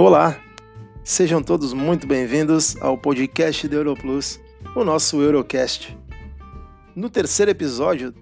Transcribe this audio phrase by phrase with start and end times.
[0.00, 0.40] Olá,
[1.02, 4.38] sejam todos muito bem-vindos ao podcast do Europlus,
[4.76, 5.98] o nosso Eurocast.
[6.94, 8.14] No terceiro episódio,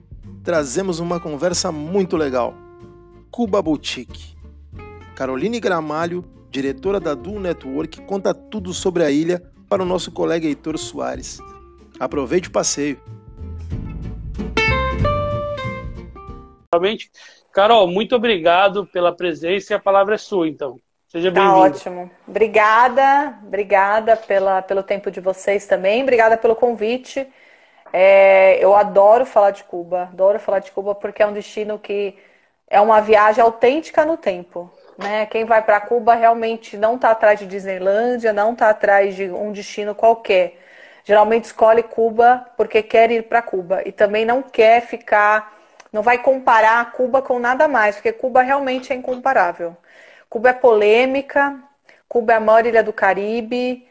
[0.42, 2.54] trazemos uma conversa muito legal.
[3.30, 4.34] Cuba Boutique.
[5.14, 10.46] Caroline Gramalho, diretora da Dual Network, conta tudo sobre a ilha para o nosso colega
[10.46, 11.40] Heitor Soares.
[12.00, 12.98] Aproveite o passeio.
[17.52, 20.80] Carol, muito obrigado pela presença e a palavra é sua, então.
[21.16, 21.60] Seja tá bem-vindo.
[21.60, 22.10] Tá ótimo.
[22.28, 27.26] Obrigada, obrigada pela, pelo tempo de vocês também, obrigada pelo convite.
[27.90, 32.18] É, eu adoro falar de Cuba, adoro falar de Cuba porque é um destino que
[32.68, 34.70] é uma viagem autêntica no tempo.
[34.98, 35.24] Né?
[35.24, 39.52] Quem vai para Cuba realmente não está atrás de Disneylândia, não está atrás de um
[39.52, 40.58] destino qualquer.
[41.02, 45.56] Geralmente escolhe Cuba porque quer ir para Cuba e também não quer ficar,
[45.90, 49.74] não vai comparar Cuba com nada mais, porque Cuba realmente é incomparável.
[50.28, 51.58] Cuba é polêmica,
[52.08, 53.86] Cuba é a maior ilha do Caribe,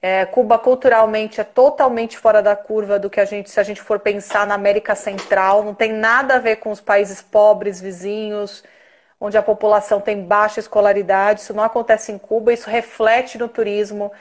[0.00, 3.82] é, Cuba culturalmente é totalmente fora da curva do que a gente, se a gente
[3.82, 8.62] for pensar na América Central, não tem nada a ver com os países pobres, vizinhos,
[9.20, 11.40] onde a população tem baixa escolaridade.
[11.40, 14.12] Isso não acontece em Cuba, isso reflete no turismo.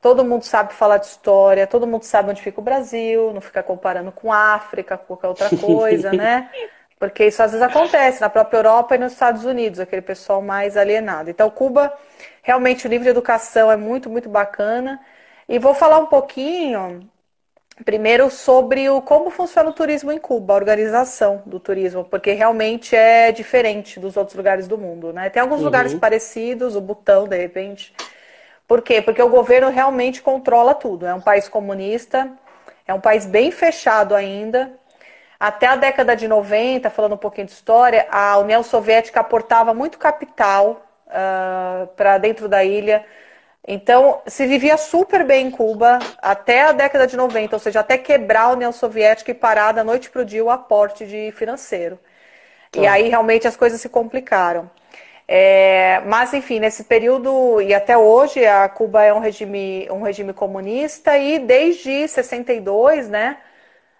[0.00, 3.62] Todo mundo sabe falar de história, todo mundo sabe onde fica o Brasil, não fica
[3.62, 6.50] comparando com África, com qualquer outra coisa, né?
[6.98, 10.76] Porque isso às vezes acontece na própria Europa e nos Estados Unidos, aquele pessoal mais
[10.76, 11.28] alienado.
[11.28, 11.92] Então, Cuba,
[12.42, 14.98] realmente o nível de educação é muito, muito bacana.
[15.48, 17.08] E vou falar um pouquinho,
[17.84, 22.96] primeiro, sobre o, como funciona o turismo em Cuba, a organização do turismo, porque realmente
[22.96, 25.12] é diferente dos outros lugares do mundo.
[25.12, 25.28] Né?
[25.28, 25.64] Tem alguns uhum.
[25.66, 27.94] lugares parecidos, o Butão, de repente.
[28.66, 29.02] Por quê?
[29.02, 31.06] Porque o governo realmente controla tudo.
[31.06, 32.30] É um país comunista,
[32.86, 34.72] é um país bem fechado ainda.
[35.38, 39.98] Até a década de 90, falando um pouquinho de história, a União Soviética aportava muito
[39.98, 43.04] capital uh, para dentro da ilha.
[43.68, 47.98] Então, se vivia super bem em Cuba até a década de 90, ou seja, até
[47.98, 51.98] quebrar a União Soviética e parar da noite para o dia o aporte de financeiro.
[52.74, 54.70] E aí realmente as coisas se complicaram.
[55.28, 60.32] É, mas, enfim, nesse período e até hoje, a Cuba é um regime, um regime
[60.32, 63.38] comunista e desde 62, né,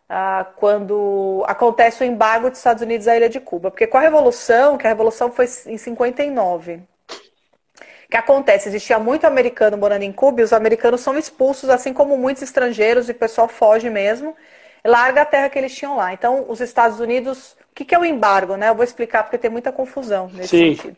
[0.09, 3.71] ah, quando acontece o embargo dos Estados Unidos à ilha de Cuba.
[3.71, 6.83] Porque com a Revolução, que a Revolução foi em 59,
[8.17, 8.69] que acontece?
[8.69, 13.09] Existia muito americano morando em Cuba e os americanos são expulsos, assim como muitos estrangeiros,
[13.09, 14.35] e o pessoal foge mesmo,
[14.85, 16.13] larga a terra que eles tinham lá.
[16.13, 17.57] Então, os Estados Unidos.
[17.71, 18.57] O que, que é o embargo?
[18.57, 18.71] Né?
[18.71, 20.77] Eu vou explicar porque tem muita confusão nesse Sim.
[20.77, 20.97] sentido.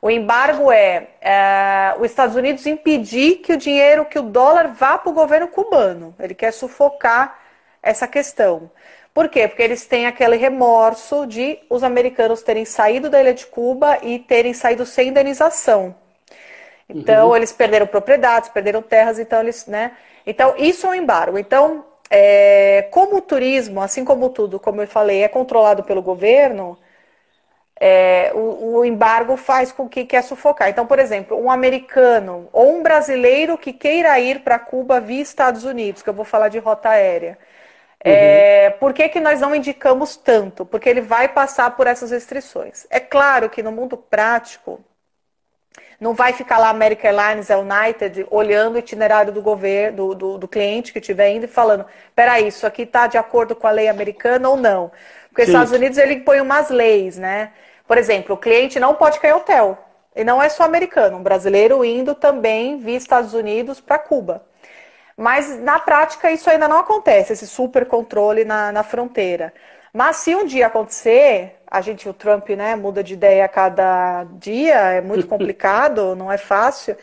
[0.00, 4.96] O embargo é, é os Estados Unidos impedir que o dinheiro, que o dólar vá
[4.96, 6.14] para o governo cubano.
[6.18, 7.38] Ele quer sufocar
[7.84, 8.70] essa questão.
[9.12, 9.46] Por quê?
[9.46, 14.18] Porque eles têm aquele remorso de os americanos terem saído da ilha de Cuba e
[14.18, 15.94] terem saído sem indenização.
[16.88, 17.36] Então, uhum.
[17.36, 19.92] eles perderam propriedades, perderam terras, então eles, né?
[20.26, 21.38] Então, isso é um embargo.
[21.38, 26.76] Então, é, como o turismo, assim como tudo, como eu falei, é controlado pelo governo,
[27.80, 30.68] é, o, o, embargo faz com que quer sufocar.
[30.68, 35.64] Então, por exemplo, um americano ou um brasileiro que queira ir para Cuba via Estados
[35.64, 37.38] Unidos, que eu vou falar de rota aérea.
[38.04, 38.16] É, uhum.
[38.16, 40.66] É, por que, que nós não indicamos tanto?
[40.66, 42.86] Porque ele vai passar por essas restrições.
[42.90, 44.84] É claro que no mundo prático,
[46.00, 50.48] não vai ficar lá American Airlines, United, olhando o itinerário do governo, do, do, do
[50.48, 53.88] cliente que estiver indo e falando: peraí, isso aqui está de acordo com a lei
[53.88, 54.90] americana ou não?
[55.28, 57.52] Porque os Estados Unidos ele põe umas leis, né?
[57.88, 59.78] Por exemplo, o cliente não pode cair em hotel.
[60.16, 64.44] E não é só americano, um brasileiro indo também via Estados Unidos para Cuba.
[65.16, 69.52] Mas na prática isso ainda não acontece, esse super controle na, na fronteira.
[69.92, 74.24] Mas se um dia acontecer, a gente, o Trump, né, muda de ideia a cada
[74.38, 76.96] dia, é muito complicado, não é fácil.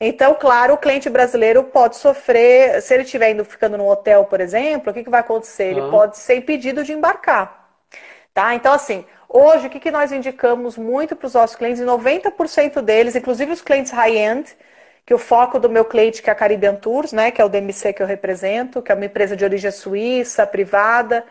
[0.00, 4.40] Então, claro, o cliente brasileiro pode sofrer, se ele estiver indo ficando no hotel, por
[4.40, 5.72] exemplo, o que, que vai acontecer?
[5.72, 5.88] Ele ah.
[5.90, 7.68] pode ser impedido de embarcar.
[8.32, 8.54] Tá?
[8.54, 13.16] Então, assim, hoje, o que, que nós indicamos muito para os nossos clientes, 90% deles,
[13.16, 14.56] inclusive os clientes high-end,
[15.08, 17.48] que o foco do meu cliente, que é a Caribbean Tours, né, que é o
[17.48, 21.24] DMC que eu represento, que é uma empresa de origem suíça, privada,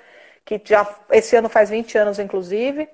[0.44, 2.90] que já esse ano faz 20 anos, inclusive.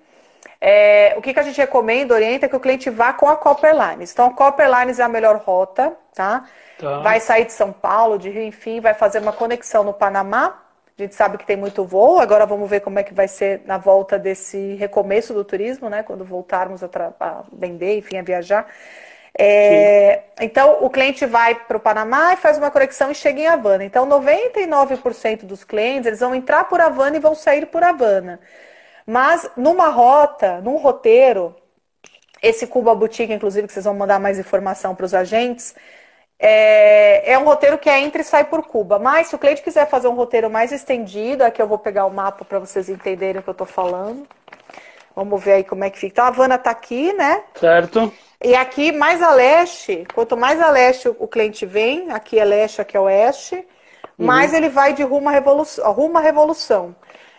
[0.59, 3.37] É, o que, que a gente recomenda, orienta, é que o cliente vá com a
[3.37, 4.11] Copper Airlines.
[4.11, 6.49] Então, a Copper Airlines é a melhor rota, tá?
[6.77, 6.99] tá?
[6.99, 10.63] Vai sair de São Paulo, de Rio, enfim, vai fazer uma conexão no Panamá.
[10.99, 13.61] A gente sabe que tem muito voo, agora vamos ver como é que vai ser
[13.65, 16.03] na volta desse recomeço do turismo, né?
[16.03, 16.89] Quando voltarmos a,
[17.21, 18.67] a vender, enfim, a viajar.
[19.37, 19.82] É,
[20.39, 23.83] então, o cliente vai para o Panamá e faz uma conexão e chega em Havana.
[23.83, 28.39] Então, 99% dos clientes eles vão entrar por Havana e vão sair por Havana.
[29.05, 31.55] Mas numa rota, num roteiro,
[32.41, 35.75] esse Cuba Boutique, inclusive, que vocês vão mandar mais informação para os agentes,
[36.39, 38.99] é, é, um roteiro que é entra e sai por Cuba.
[38.99, 42.13] Mas se o cliente quiser fazer um roteiro mais estendido, aqui eu vou pegar o
[42.13, 44.27] mapa para vocês entenderem o que eu estou falando.
[45.15, 46.13] Vamos ver aí como é que fica.
[46.13, 47.43] Então a Havana está aqui, né?
[47.55, 48.11] Certo.
[48.43, 52.81] E aqui mais a leste, quanto mais a leste o cliente vem, aqui é leste,
[52.81, 54.25] aqui é oeste, uhum.
[54.25, 55.91] mais ele vai de rumo à revolução.
[55.93, 56.93] Rumo à revolução.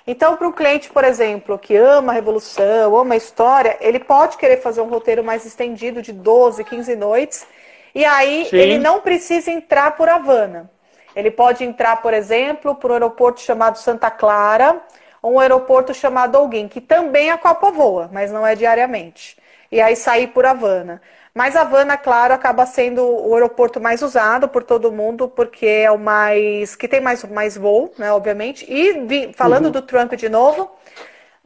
[0.07, 4.39] Então, para um cliente, por exemplo, que ama a revolução, ama a história, ele pode
[4.39, 7.47] querer fazer um roteiro mais estendido de 12, 15 noites.
[7.95, 8.57] E aí Sim.
[8.57, 10.71] ele não precisa entrar por Havana.
[11.15, 14.81] Ele pode entrar, por exemplo, por um aeroporto chamado Santa Clara,
[15.23, 19.37] ou um aeroporto chamado Alguém, que também a Copa voa, mas não é diariamente.
[19.71, 21.01] E aí sair por Havana.
[21.35, 25.99] Mas Havana, claro, acaba sendo o aeroporto mais usado por todo mundo, porque é o
[25.99, 26.77] mais.
[26.77, 28.65] que tem mais, mais voo, né, obviamente.
[28.69, 29.73] E falando uhum.
[29.73, 30.71] do Trump de novo,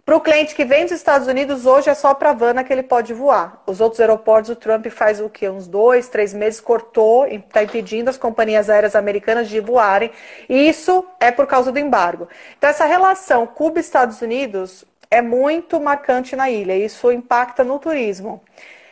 [0.09, 2.82] para o cliente que vem dos Estados Unidos, hoje é só para Havana que ele
[2.82, 3.62] pode voar.
[3.67, 5.50] Os outros aeroportos, o Trump faz o quê?
[5.50, 10.11] Uns dois, três meses, cortou, está impedindo as companhias aéreas americanas de voarem.
[10.49, 12.26] E isso é por causa do embargo.
[12.56, 16.77] Então, essa relação Cuba-Estados Unidos é muito marcante na ilha.
[16.77, 18.43] Isso impacta no turismo.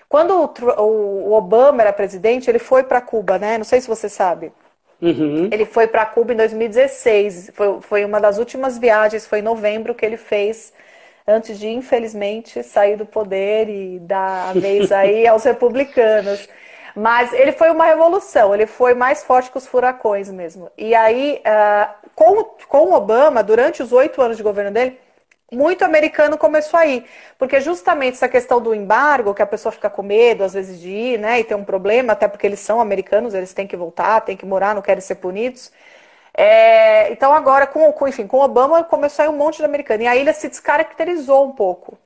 [0.09, 0.33] Quando
[0.79, 3.59] o, Obama era presidente, ele foi para Cuba, né?
[3.59, 4.53] Não sei se você sabe.
[5.03, 5.49] Uhum.
[5.53, 7.51] Ele foi para Cuba em 2016.
[7.55, 10.73] Foi, foi uma das últimas viagens, foi em novembro que ele fez,
[11.27, 16.49] antes de, infelizmente, sair do poder e dar a vez aí aos republicanos.
[16.95, 20.71] Mas ele foi uma revolução, ele foi mais forte que os furacões mesmo.
[20.79, 24.99] E aí, uh, com, com o Obama, durante os oito anos de governo dele,
[25.53, 27.05] muito americano começou a ir.
[27.39, 30.91] Porque justamente essa questão do embargo, que a pessoa fica com medo, às vezes, de
[30.91, 31.41] ir, né?
[31.41, 34.47] E tem um problema, até porque eles são americanos, eles têm que voltar, têm que
[34.47, 35.73] morar, não querem ser punidos.
[36.37, 40.03] É, então agora, com, com, enfim, com Obama começou a ir um monte de americano.
[40.03, 41.97] E a ilha se descaracterizou um pouco.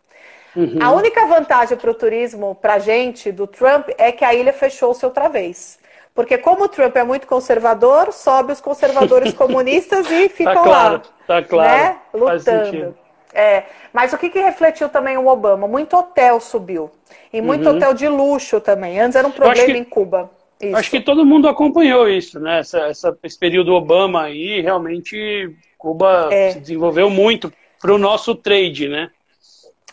[0.55, 0.79] Uhum.
[0.81, 4.53] A única vantagem para o turismo, para a gente, do Trump, é que a ilha
[4.53, 5.79] fechou-se outra vez.
[6.15, 10.63] Porque como o Trump é muito conservador, sobe os conservadores comunistas e tá ficam tá
[10.63, 11.03] claro, lá.
[11.27, 11.97] Tá claro, né?
[12.13, 13.00] Lutando.
[13.33, 15.69] É, mas o que, que refletiu também o Obama?
[15.69, 16.91] Muito hotel subiu.
[17.33, 17.77] E muito uhum.
[17.77, 18.99] hotel de luxo também.
[18.99, 20.31] Antes era um problema que, em Cuba.
[20.61, 20.77] Isso.
[20.77, 22.61] Acho que todo mundo acompanhou isso, né?
[22.61, 26.51] Essa, essa esse período Obama aí, realmente Cuba é.
[26.51, 29.11] se desenvolveu muito para o nosso trade, né?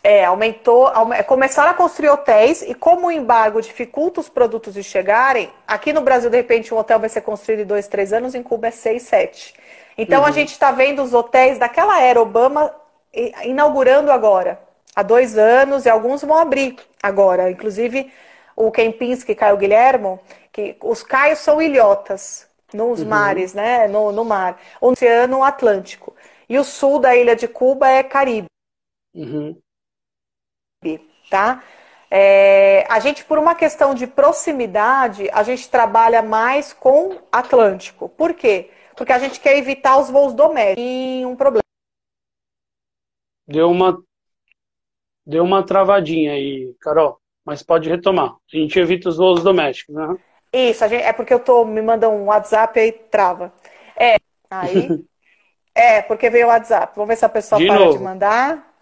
[0.03, 0.89] É, aumentou,
[1.25, 6.01] começaram a construir hotéis e como o embargo dificulta os produtos de chegarem, aqui no
[6.01, 8.71] Brasil, de repente, um hotel vai ser construído em dois, três anos, em Cuba é
[8.71, 9.53] seis, sete.
[9.97, 10.27] Então uhum.
[10.27, 12.73] a gente está vendo os hotéis daquela era Obama
[13.43, 14.59] inaugurando agora,
[14.95, 17.49] há dois anos, e alguns vão abrir agora.
[17.49, 18.11] Inclusive,
[18.55, 20.19] o Kempinski, Caio Guilhermo,
[20.51, 23.07] que os caios são ilhotas nos uhum.
[23.07, 23.87] mares, né?
[23.87, 24.59] No, no mar.
[24.81, 26.15] O Oceano Atlântico.
[26.49, 28.47] E o sul da ilha de Cuba é Caribe.
[29.13, 29.57] Uhum.
[31.29, 31.63] Tá?
[32.09, 38.07] É, a gente, por uma questão de proximidade, a gente trabalha mais com Atlântico.
[38.09, 38.71] Por quê?
[38.95, 40.83] Porque a gente quer evitar os voos domésticos.
[40.83, 41.66] E um problema.
[43.47, 44.01] Deu uma
[45.25, 48.31] deu uma travadinha aí, Carol, mas pode retomar.
[48.31, 50.17] A gente evita os voos domésticos, né?
[50.53, 53.53] Isso, gente, é porque eu tô me mandando um WhatsApp e trava.
[53.95, 54.15] É,
[54.49, 55.05] aí.
[55.75, 56.93] é, porque veio o WhatsApp.
[56.95, 57.97] Vamos ver se a pessoa de para novo.
[57.97, 58.75] de mandar.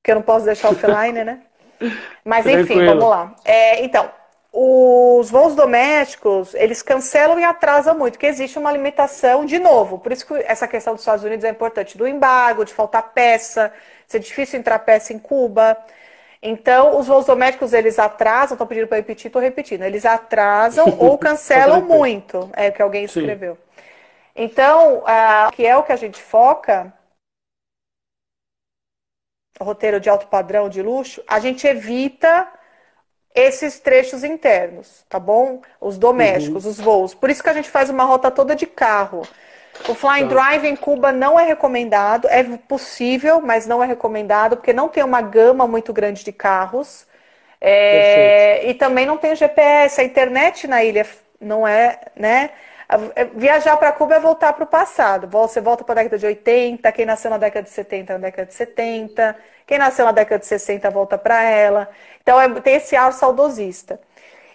[0.00, 1.42] Porque eu não posso deixar offline, né?
[2.24, 2.86] Mas enfim, Tranquilo.
[2.86, 3.36] vamos lá.
[3.44, 4.10] É, então,
[4.52, 10.10] os voos domésticos, eles cancelam e atrasam muito, porque existe uma limitação, de novo, por
[10.10, 13.72] isso que essa questão dos Estados Unidos é importante, do embargo, de faltar peça,
[14.06, 15.76] ser difícil entrar peça em Cuba.
[16.42, 21.18] Então, os voos domésticos, eles atrasam, estou pedindo para repetir, estou repetindo, eles atrasam ou
[21.18, 23.54] cancelam muito, é o que alguém escreveu.
[23.54, 23.60] Sim.
[24.34, 26.92] Então, uh, que é o que a gente foca,
[29.60, 32.48] roteiro de alto padrão, de luxo, a gente evita
[33.38, 35.60] esses trechos internos, tá bom?
[35.80, 36.70] Os domésticos, uhum.
[36.70, 37.14] os voos.
[37.14, 39.22] Por isso que a gente faz uma rota toda de carro.
[39.88, 40.34] O flying tá.
[40.34, 45.04] drive em Cuba não é recomendado, é possível, mas não é recomendado, porque não tem
[45.04, 47.06] uma gama muito grande de carros.
[47.60, 51.06] É, e também não tem GPS, a internet na ilha
[51.40, 52.50] não é, né?
[53.14, 55.28] É, viajar para Cuba é voltar para o passado.
[55.28, 58.46] Você volta para a década de 80, quem nasceu na década de 70 na década
[58.46, 61.90] de 70, quem nasceu na década de 60 volta para ela.
[62.28, 63.98] Então é, tem esse ar saudosista.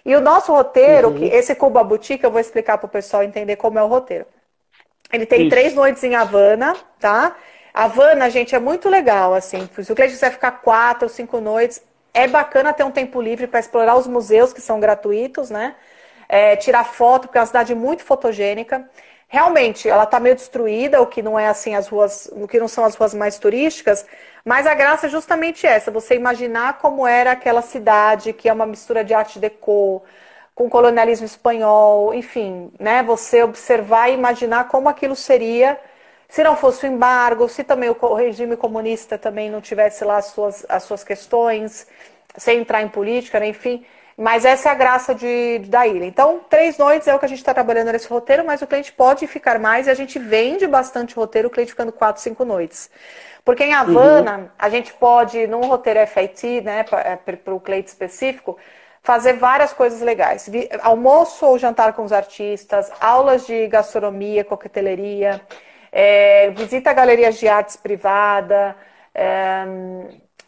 [0.04, 1.14] E o nosso roteiro, uhum.
[1.14, 4.26] que esse Cuba Boutique, eu vou explicar para o pessoal entender como é o roteiro.
[5.12, 5.50] Ele tem Isso.
[5.50, 7.34] três noites em Havana, tá?
[7.72, 9.68] Havana, gente, é muito legal, assim.
[9.82, 13.48] Se o cliente quiser ficar quatro ou cinco noites, é bacana ter um tempo livre
[13.48, 15.74] para explorar os museus que são gratuitos, né?
[16.28, 18.88] é, tirar foto, porque é uma cidade muito fotogênica.
[19.34, 22.68] Realmente ela está meio destruída, o que não é assim as ruas, o que não
[22.68, 24.06] são as ruas mais turísticas,
[24.44, 28.66] mas a graça é justamente essa, você imaginar como era aquela cidade, que é uma
[28.66, 30.02] mistura de arte deco,
[30.54, 33.02] com colonialismo espanhol, enfim, né?
[33.02, 35.78] Você observar e imaginar como aquilo seria
[36.28, 40.26] se não fosse o embargo, se também o regime comunista também não tivesse lá as
[40.26, 41.86] suas, as suas questões,
[42.36, 43.48] sem entrar em política, né?
[43.48, 43.84] enfim.
[44.16, 46.04] Mas essa é a graça de, da ilha.
[46.04, 48.92] Então, três noites é o que a gente está trabalhando nesse roteiro, mas o cliente
[48.92, 52.90] pode ficar mais e a gente vende bastante roteiro, o cliente ficando quatro, cinco noites.
[53.44, 54.48] Porque em Havana, uhum.
[54.58, 57.18] a gente pode, num roteiro FIT, né, para é,
[57.50, 58.56] o cliente específico,
[59.02, 60.48] fazer várias coisas legais.
[60.80, 65.40] Almoço ou jantar com os artistas, aulas de gastronomia, coqueteleria,
[65.92, 68.74] é, visita a galerias de artes privada,
[69.14, 69.64] é,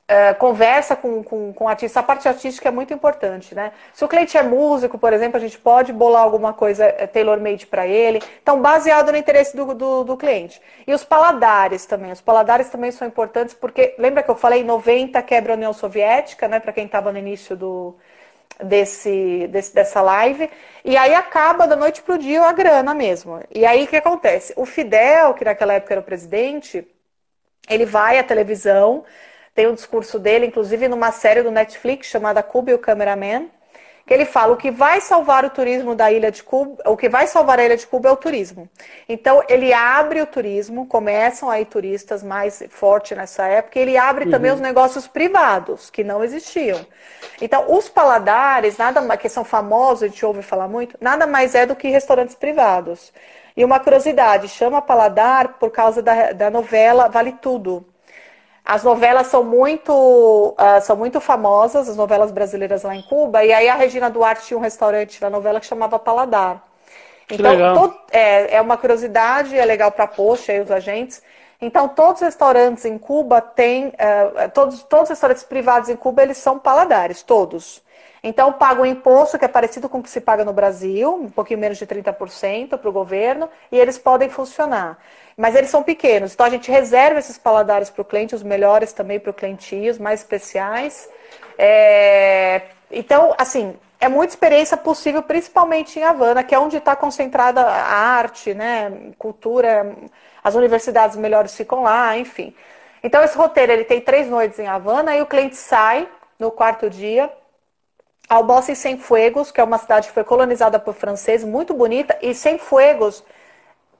[0.08, 2.00] é, conversa com, com, com artista.
[2.00, 3.72] A parte artística é muito importante, né?
[3.92, 7.66] Se o cliente é músico, por exemplo, a gente pode bolar alguma coisa é, tailor-made
[7.66, 8.22] para ele.
[8.40, 10.60] Então, baseado no interesse do, do, do, cliente.
[10.86, 12.12] E os paladares também.
[12.12, 16.46] Os paladares também são importantes porque, lembra que eu falei 90 quebra a União Soviética,
[16.46, 16.60] né?
[16.60, 17.96] Para quem estava no início do,
[18.62, 20.48] desse, desse, dessa live.
[20.84, 23.40] E aí acaba da noite para o dia a grana mesmo.
[23.52, 24.52] E aí o que acontece?
[24.56, 26.86] O Fidel, que naquela época era o presidente,
[27.68, 29.04] ele vai à televisão
[29.56, 33.48] tem um discurso dele, inclusive numa série do Netflix chamada Cuba e o Cameraman,
[34.06, 37.08] que ele fala o que vai salvar o turismo da ilha de Cuba, o que
[37.08, 38.68] vai salvar a ilha de Cuba é o turismo.
[39.08, 44.26] Então ele abre o turismo, começam aí turistas mais forte nessa época, e ele abre
[44.26, 44.30] uhum.
[44.30, 46.86] também os negócios privados que não existiam.
[47.40, 51.54] Então os paladares, nada mais que são famosos, a gente ouve falar muito, nada mais
[51.54, 53.10] é do que restaurantes privados.
[53.56, 57.95] E uma curiosidade, chama paladar por causa da, da novela Vale Tudo
[58.66, 63.52] as novelas são muito, uh, são muito famosas, as novelas brasileiras lá em Cuba, e
[63.52, 66.60] aí a Regina Duarte tinha um restaurante na novela que chamava Paladar.
[67.30, 71.22] Então, todo, é, é uma curiosidade, é legal para post aí os agentes.
[71.60, 76.22] Então, todos os restaurantes em Cuba têm, uh, todos, todos os restaurantes privados em Cuba,
[76.22, 77.80] eles são paladares, todos.
[78.28, 81.30] Então, pagam um imposto que é parecido com o que se paga no Brasil, um
[81.30, 84.98] pouquinho menos de 30% para o governo, e eles podem funcionar.
[85.36, 88.92] Mas eles são pequenos, então a gente reserva esses paladares para o cliente, os melhores
[88.92, 91.08] também para o cliente, os mais especiais.
[91.56, 92.62] É...
[92.90, 97.96] Então, assim, é muita experiência possível, principalmente em Havana, que é onde está concentrada a
[97.96, 99.94] arte, né, cultura,
[100.42, 102.52] as universidades melhores ficam lá, enfim.
[103.04, 106.08] Então, esse roteiro ele tem três noites em Havana e o cliente sai
[106.40, 107.30] no quarto dia,
[108.28, 112.34] almoça em Cienfuegos, que é uma cidade que foi colonizada por franceses, muito bonita, e
[112.34, 113.24] Cienfuegos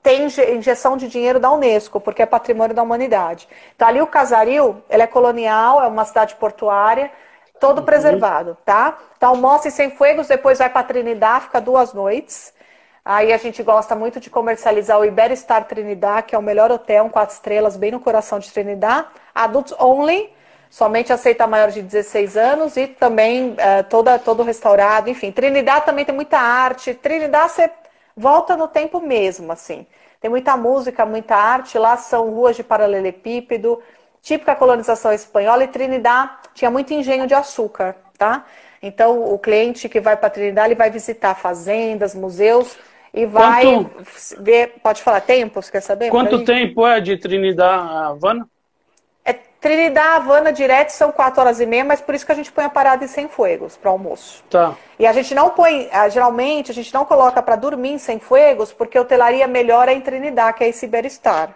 [0.03, 3.47] tem injeção de dinheiro da Unesco, porque é patrimônio da humanidade.
[3.75, 7.11] Então, ali o Casaril, ele é colonial, é uma cidade portuária,
[7.59, 7.85] todo uhum.
[7.85, 8.97] preservado, tá?
[9.17, 12.53] Então, almoça em Cienfuegos, depois vai para Trinidad, fica duas noites.
[13.03, 17.05] Aí a gente gosta muito de comercializar o Iberistar Trinidad, que é o melhor hotel,
[17.05, 19.07] um quatro estrelas, bem no coração de Trinidad.
[19.33, 20.29] Adults only,
[20.69, 25.31] somente aceita maiores de 16 anos e também uh, toda, todo restaurado, enfim.
[25.31, 26.93] Trinidad também tem muita arte.
[26.93, 27.69] Trinidad você
[28.15, 29.85] volta no tempo mesmo, assim.
[30.19, 31.77] Tem muita música, muita arte.
[31.77, 33.81] Lá são ruas de paralelepípedo,
[34.21, 35.63] típica colonização espanhola.
[35.63, 38.45] E Trinidad tinha muito engenho de açúcar, tá?
[38.81, 42.77] Então, o cliente que vai para Trinidad, ele vai visitar fazendas, museus
[43.13, 44.03] e vai Quanto...
[44.39, 44.75] ver.
[44.83, 45.61] Pode falar tempo?
[45.61, 46.09] Você quer saber?
[46.09, 48.47] Quanto tempo é de Trinidad a Havana?
[49.59, 52.65] Trinidad, Havana, direto são 4 horas e meia, mas por isso que a gente põe
[52.65, 54.43] a parada em Sem Fuegos para almoço.
[54.49, 54.75] Tá.
[54.99, 58.19] E a gente não põe, ah, geralmente, a gente não coloca para dormir em Sem
[58.19, 61.55] Fuegos, porque a hotelaria melhor é em Trinidad, que é esse Iberistar.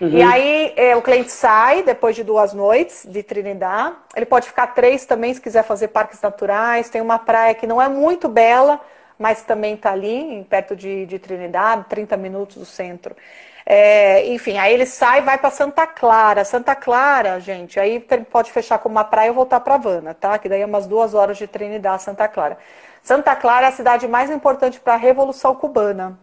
[0.00, 0.08] Uhum.
[0.08, 3.92] E aí é, o cliente sai depois de duas noites de Trinidad.
[4.16, 6.88] Ele pode ficar três também se quiser fazer parques naturais.
[6.88, 8.80] Tem uma praia que não é muito bela,
[9.18, 13.14] mas também está ali, perto de, de Trinidad, 30 minutos do centro.
[13.64, 16.44] É, enfim, aí ele sai e vai para Santa Clara.
[16.44, 18.00] Santa Clara, gente, aí
[18.30, 20.38] pode fechar com uma praia e voltar para Havana, tá?
[20.38, 22.58] Que daí é umas duas horas de Trinidad, Santa Clara.
[23.02, 26.18] Santa Clara é a cidade mais importante para a Revolução Cubana.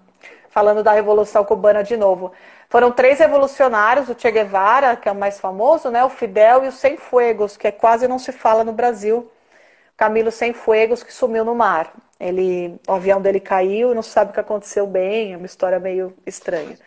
[0.50, 2.32] Falando da Revolução Cubana de novo.
[2.70, 6.04] Foram três revolucionários, o Che Guevara, que é o mais famoso, né?
[6.04, 9.32] O Fidel e o Cienfuegos, que é quase não se fala no Brasil.
[9.96, 11.94] Camilo Cienfuegos, que sumiu no mar.
[12.20, 15.80] Ele, o avião dele caiu e não sabe o que aconteceu bem, é uma história
[15.80, 16.78] meio estranha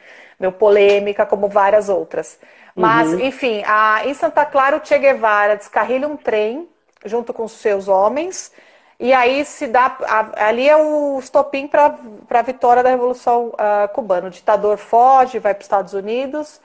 [0.41, 2.41] meio polêmica, como várias outras.
[2.75, 3.21] Mas, uhum.
[3.21, 6.67] enfim, a, em Santa Clara, o Che Guevara descarrilha um trem
[7.05, 8.51] junto com seus homens,
[8.99, 9.97] e aí se dá.
[10.03, 11.95] A, ali é o estopim para
[12.31, 14.29] a vitória da Revolução uh, Cubana.
[14.29, 16.61] O ditador foge, vai para os Estados Unidos.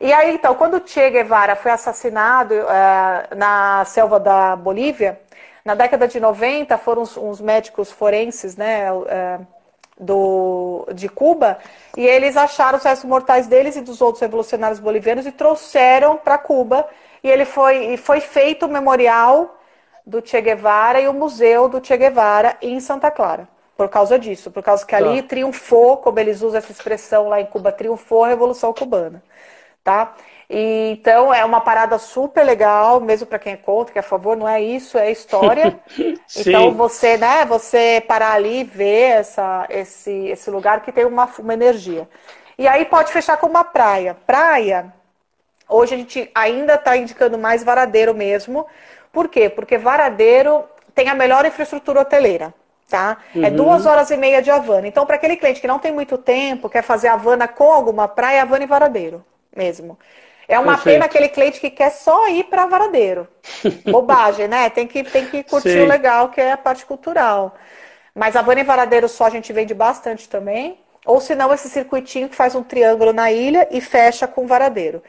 [0.00, 5.20] E aí, então, quando o Che Guevara foi assassinado uh, na selva da Bolívia,
[5.64, 8.92] na década de 90, foram uns, uns médicos forenses, né?
[8.92, 9.46] Uh,
[9.98, 11.58] do, de Cuba
[11.96, 16.38] e eles acharam os restos mortais deles e dos outros revolucionários bolivianos e trouxeram para
[16.38, 16.88] Cuba
[17.22, 19.58] e ele foi, e foi feito o memorial
[20.06, 24.50] do Che Guevara e o museu do Che Guevara em Santa Clara por causa disso,
[24.50, 25.28] por causa que ali tá.
[25.28, 29.22] triunfou, como eles usam essa expressão lá em Cuba, triunfou a Revolução Cubana,
[29.84, 30.16] tá?
[30.50, 34.02] E, então é uma parada super legal, mesmo para quem é contra, que é a
[34.02, 35.78] favor, não é isso, é história.
[36.36, 41.28] então você, né, você parar ali e ver essa, esse, esse lugar que tem uma,
[41.38, 42.08] uma energia.
[42.56, 44.16] E aí pode fechar com uma praia.
[44.26, 44.92] Praia,
[45.68, 48.66] hoje a gente ainda está indicando mais varadeiro mesmo.
[49.12, 49.50] Por quê?
[49.50, 50.64] Porque varadeiro
[50.94, 52.54] tem a melhor infraestrutura hoteleira
[52.88, 53.18] tá?
[53.34, 53.44] É uhum.
[53.44, 54.88] É duas horas e meia de Havana.
[54.88, 58.40] Então, para aquele cliente que não tem muito tempo, quer fazer Havana com alguma praia,
[58.40, 59.22] Havana e Varadeiro
[59.54, 59.98] mesmo.
[60.48, 60.94] É uma Perfeito.
[60.94, 63.28] pena aquele cliente que quer só ir para Varadeiro.
[63.84, 64.70] Bobagem, né?
[64.70, 65.82] Tem que, tem que curtir Sim.
[65.82, 67.54] o legal, que é a parte cultural.
[68.14, 70.80] Mas Havana e Varadeiro só a gente vende bastante também.
[71.04, 75.02] Ou se não, esse circuitinho que faz um triângulo na ilha e fecha com Varadeiro.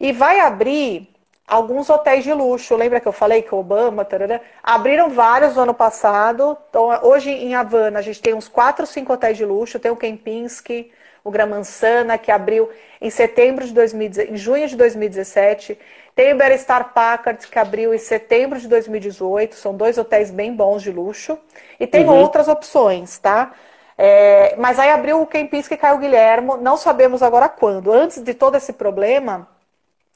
[0.00, 1.08] E vai abrir
[1.46, 2.74] alguns hotéis de luxo.
[2.74, 6.56] Lembra que eu falei que o Obama tarará, abriram vários no ano passado.
[6.70, 9.78] Então, hoje em Havana a gente tem uns 4 ou 5 hotéis de luxo.
[9.78, 10.90] Tem o Kempinski,
[11.26, 15.76] o Gramansana, que abriu em setembro de 2017, em junho de 2017.
[16.14, 19.56] Tem o Berestar Packard, que abriu em setembro de 2018.
[19.56, 21.36] São dois hotéis bem bons de luxo.
[21.80, 22.14] E tem uhum.
[22.14, 23.52] outras opções, tá?
[23.98, 26.56] É, mas aí abriu o Kempinski e caiu o Guilhermo.
[26.56, 27.92] Não sabemos agora quando.
[27.92, 29.48] Antes de todo esse problema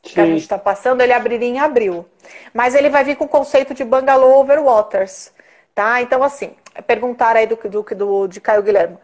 [0.05, 0.15] Sim.
[0.15, 2.07] que a gente está passando, ele abriria em abril.
[2.55, 5.33] Mas ele vai vir com o conceito de Bungalow Over Waters.
[5.75, 6.01] Tá?
[6.01, 6.55] Então, assim,
[6.87, 8.97] perguntar aí do, do, do, de Caio Guilherme.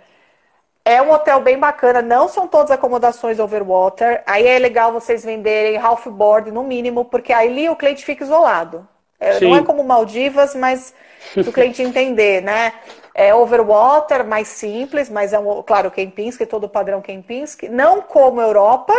[0.87, 4.23] É um hotel bem bacana, não são todas acomodações overwater.
[4.25, 8.87] Aí é legal vocês venderem half board no mínimo, porque aí o cliente fica isolado.
[9.19, 10.95] É, não é como Maldivas, mas
[11.35, 12.73] se o cliente entender, né?
[13.15, 17.69] É overwater, mais simples, mas é um, claro, Kempinski, todo padrão Kempinski.
[17.69, 18.95] Não como Europa,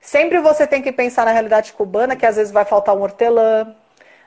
[0.00, 3.74] Sempre você tem que pensar na realidade cubana, que às vezes vai faltar um hortelã,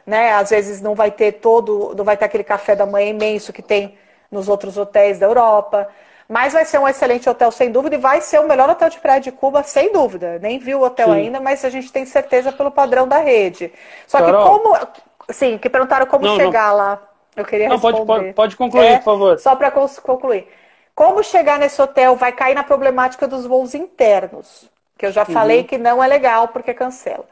[0.05, 0.33] né?
[0.33, 3.61] Às vezes não vai ter todo, não vai ter aquele café da manhã imenso que
[3.61, 3.97] tem
[4.31, 5.89] nos outros hotéis da Europa.
[6.33, 8.99] Mas vai ser um excelente hotel, sem dúvida, e vai ser o melhor hotel de
[8.99, 10.39] praia de Cuba, sem dúvida.
[10.41, 11.13] Nem vi o hotel Sim.
[11.13, 13.71] ainda, mas a gente tem certeza pelo padrão da rede.
[14.07, 14.43] Só Carol.
[14.43, 14.87] que como.
[15.29, 16.77] Sim, que perguntaram como não, chegar não.
[16.77, 17.01] lá.
[17.35, 18.05] Eu queria não, responder.
[18.05, 19.37] Pode, pode, pode concluir, é, por favor.
[19.37, 20.47] Só para concluir.
[20.95, 24.67] Como chegar nesse hotel vai cair na problemática dos voos internos
[24.97, 25.33] que eu já uhum.
[25.33, 27.25] falei que não é legal porque cancela.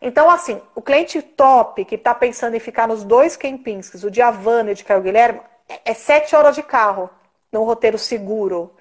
[0.00, 4.20] Então, assim, o cliente top que está pensando em ficar nos dois campings, o de
[4.20, 7.08] Havana e de Caio Guilherme, é, é sete horas de carro
[7.52, 8.74] num roteiro seguro,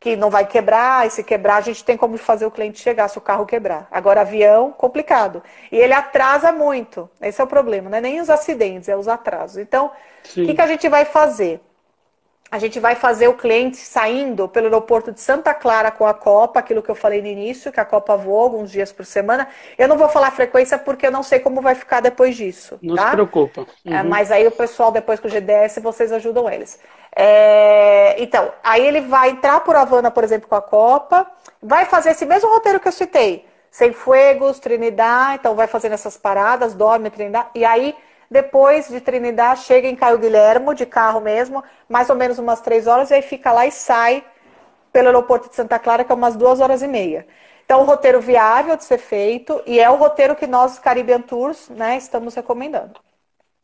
[0.00, 3.08] que não vai quebrar, e se quebrar, a gente tem como fazer o cliente chegar
[3.08, 3.88] se o carro quebrar.
[3.90, 5.42] Agora, avião, complicado.
[5.72, 7.10] E ele atrasa muito.
[7.20, 9.58] Esse é o problema, não é nem os acidentes, é os atrasos.
[9.58, 9.90] Então, o
[10.42, 11.60] que, que a gente vai fazer?
[12.50, 16.58] A gente vai fazer o cliente saindo pelo aeroporto de Santa Clara com a Copa,
[16.58, 19.48] aquilo que eu falei no início, que a Copa voa alguns dias por semana.
[19.76, 22.78] Eu não vou falar frequência porque eu não sei como vai ficar depois disso.
[22.82, 23.06] Não tá?
[23.06, 23.66] se preocupa.
[23.84, 23.96] É, uhum.
[23.98, 26.80] É, mas aí o pessoal, depois com o GDS, vocês ajudam eles.
[27.14, 31.26] É, então, aí ele vai entrar por Havana, por exemplo, com a Copa,
[31.62, 33.46] vai fazer esse mesmo roteiro que eu citei.
[33.70, 37.94] Sem Fuegos, Trinidad, então vai fazendo essas paradas, dorme Trinidad, e aí
[38.30, 42.86] depois de Trinidad, chega em Caio Guilhermo, de carro mesmo, mais ou menos umas três
[42.86, 44.24] horas, e aí fica lá e sai
[44.92, 47.26] pelo aeroporto de Santa Clara, que é umas duas horas e meia.
[47.64, 51.68] Então, o roteiro viável de ser feito, e é o roteiro que nós, Caribbean Tours,
[51.68, 52.98] né, estamos recomendando.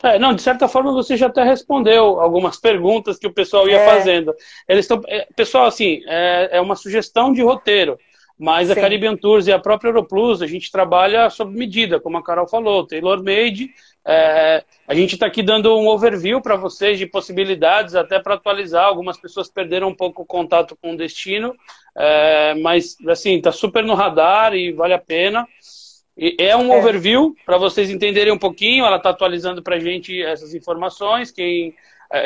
[0.03, 3.79] É, não, de certa forma você já até respondeu algumas perguntas que o pessoal ia
[3.79, 3.87] é.
[3.87, 4.35] fazendo.
[4.69, 7.99] Eles estão, é, pessoal, assim, é, é uma sugestão de roteiro.
[8.39, 8.73] Mas Sim.
[8.73, 12.49] a Caribbean Tours e a própria Europlus, a gente trabalha sob medida, como a Carol
[12.49, 13.71] falou, tailor-made.
[14.07, 18.85] É, a gente está aqui dando um overview para vocês de possibilidades, até para atualizar.
[18.85, 21.55] Algumas pessoas perderam um pouco o contato com o destino,
[21.97, 25.47] é, mas assim, está super no radar e vale a pena.
[26.17, 26.79] E é um é.
[26.79, 28.85] overview para vocês entenderem um pouquinho.
[28.85, 31.31] Ela está atualizando para a gente essas informações.
[31.31, 31.75] Quem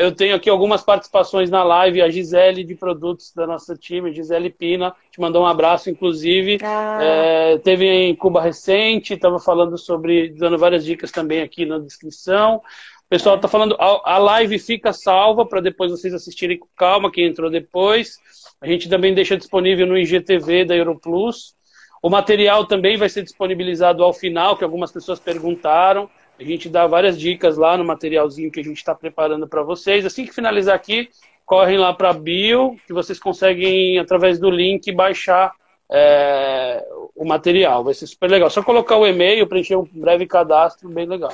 [0.00, 4.50] eu tenho aqui algumas participações na live, a Gisele de produtos da nossa time, Gisele
[4.50, 6.58] Pina, te mandou um abraço, inclusive.
[6.62, 6.98] Ah.
[7.00, 12.56] É, teve em Cuba recente, estava falando sobre, dando várias dicas também aqui na descrição.
[12.56, 13.50] O pessoal está é.
[13.50, 18.18] falando, a, a live fica salva para depois vocês assistirem com calma, quem entrou depois.
[18.60, 21.54] A gente também deixa disponível no IGTV da Europlus.
[22.02, 26.08] O material também vai ser disponibilizado ao final, que algumas pessoas perguntaram.
[26.38, 30.06] A gente dá várias dicas lá no materialzinho que a gente está preparando para vocês.
[30.06, 31.08] Assim que finalizar aqui,
[31.44, 35.52] correm lá para a bio, que vocês conseguem, através do link, baixar
[35.90, 37.82] é, o material.
[37.82, 38.48] Vai ser super legal.
[38.50, 41.32] Só colocar o e-mail, preencher um breve cadastro, bem legal.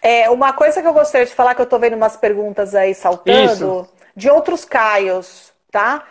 [0.00, 2.94] É, uma coisa que eu gostaria de falar, que eu estou vendo umas perguntas aí
[2.94, 3.88] saltando, Isso.
[4.16, 6.04] de outros Caios, tá?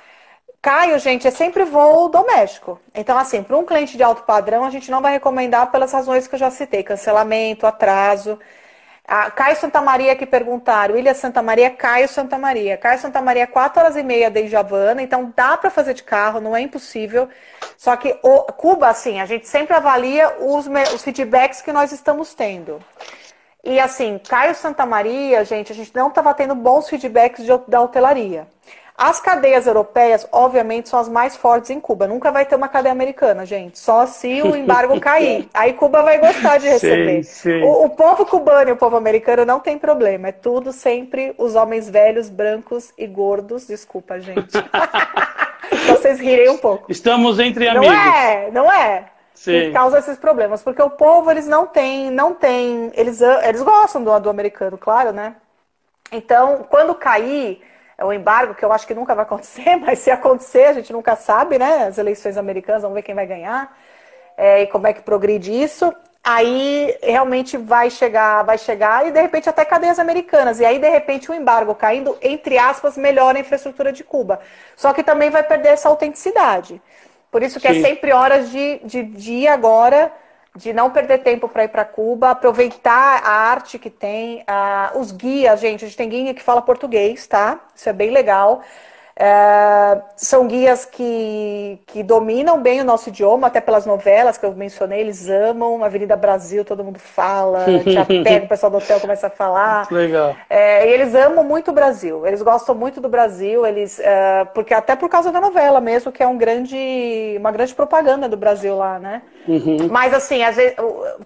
[0.61, 2.79] Caio, gente, é sempre voo doméstico.
[2.93, 6.27] Então, assim, para um cliente de alto padrão, a gente não vai recomendar pelas razões
[6.27, 8.37] que eu já citei: cancelamento, atraso.
[9.07, 12.77] A Caio Santa Maria que perguntaram, Ilha Santa Maria, Caio Santa Maria.
[12.77, 16.39] Caio Santa Maria, 4 horas e meia desde Havana, então dá para fazer de carro,
[16.39, 17.27] não é impossível.
[17.75, 22.35] Só que o, Cuba, assim, a gente sempre avalia os, os feedbacks que nós estamos
[22.35, 22.79] tendo.
[23.63, 27.81] E assim, Caio Santa Maria, gente, a gente não estava tendo bons feedbacks de, da
[27.81, 28.47] hotelaria.
[28.99, 32.05] As cadeias europeias, obviamente, são as mais fortes em Cuba.
[32.05, 33.79] Nunca vai ter uma cadeia americana, gente.
[33.79, 35.47] Só se o embargo cair.
[35.53, 37.23] Aí Cuba vai gostar de receber.
[37.23, 37.63] Sim, sim.
[37.63, 40.27] O, o, povo cubano e o povo americano não tem problema.
[40.27, 43.65] É tudo sempre os homens velhos, brancos e gordos.
[43.65, 44.51] Desculpa, gente.
[45.87, 46.91] Só vocês rirem um pouco.
[46.91, 47.87] Estamos entre amigos.
[47.87, 49.05] Não é, não é.
[49.33, 49.51] Sim.
[49.51, 50.61] Que causa esses problemas.
[50.61, 52.91] Porque o povo, eles não têm, não tem.
[52.93, 55.35] Eles, eles gostam do, do americano, claro, né?
[56.11, 57.61] Então, quando cair
[57.99, 60.93] é o embargo, que eu acho que nunca vai acontecer, mas se acontecer, a gente
[60.93, 61.87] nunca sabe, né?
[61.87, 63.77] As eleições americanas, vamos ver quem vai ganhar
[64.37, 65.93] é, e como é que progride isso.
[66.23, 70.59] Aí realmente vai chegar, vai chegar e de repente até cadeias americanas.
[70.61, 74.39] E aí, de repente, o embargo caindo, entre aspas, melhora a infraestrutura de Cuba.
[74.77, 76.81] Só que também vai perder essa autenticidade.
[77.29, 77.79] Por isso que é Sim.
[77.79, 80.11] é sempre horas de, de, de ir agora
[80.59, 84.43] de não perder tempo para ir para Cuba, aproveitar a arte que tem,
[84.95, 87.61] os guias, gente, a gente tem guia que fala português, tá?
[87.73, 88.61] Isso é bem legal.
[89.21, 94.53] É, são guias que, que dominam bem o nosso idioma, até pelas novelas que eu
[94.53, 95.83] mencionei, eles amam.
[95.83, 99.91] Avenida Brasil, todo mundo fala, já pega o pessoal do hotel começa a falar.
[99.91, 100.37] Legal.
[100.49, 104.73] É, e eles amam muito o Brasil, eles gostam muito do Brasil, eles, é, porque
[104.73, 108.77] até por causa da novela mesmo, que é um grande, uma grande propaganda do Brasil
[108.77, 109.21] lá, né?
[109.47, 109.87] Uhum.
[109.89, 110.75] Mas assim, às vezes,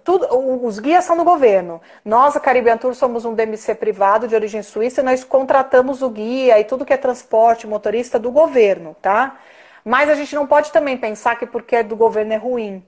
[0.04, 0.28] tudo,
[0.66, 1.82] os guias são do governo.
[2.06, 6.10] Nós, a Caribbean Tour, somos um DMC privado de origem suíça e nós contratamos o
[6.10, 9.38] guia e tudo que é transporte, motorista do governo, tá?
[9.84, 12.82] Mas a gente não pode também pensar que porque é do governo é ruim.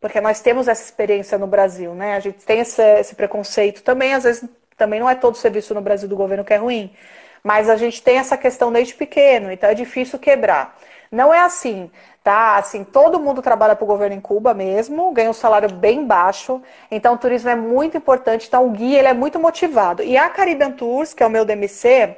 [0.00, 2.16] Porque nós temos essa experiência no Brasil, né?
[2.16, 5.80] A gente tem esse, esse preconceito também, às vezes também não é todo serviço no
[5.80, 6.92] Brasil do governo que é ruim.
[7.44, 10.76] Mas a gente tem essa questão desde pequeno, então é difícil quebrar.
[11.12, 11.90] Não é assim,
[12.24, 12.56] tá?
[12.56, 16.60] Assim, todo mundo trabalha para o governo em Cuba mesmo, ganha um salário bem baixo,
[16.90, 20.02] então o turismo é muito importante, então o guia ele é muito motivado.
[20.02, 22.16] E a Caribbean Tours, que é o meu DMC,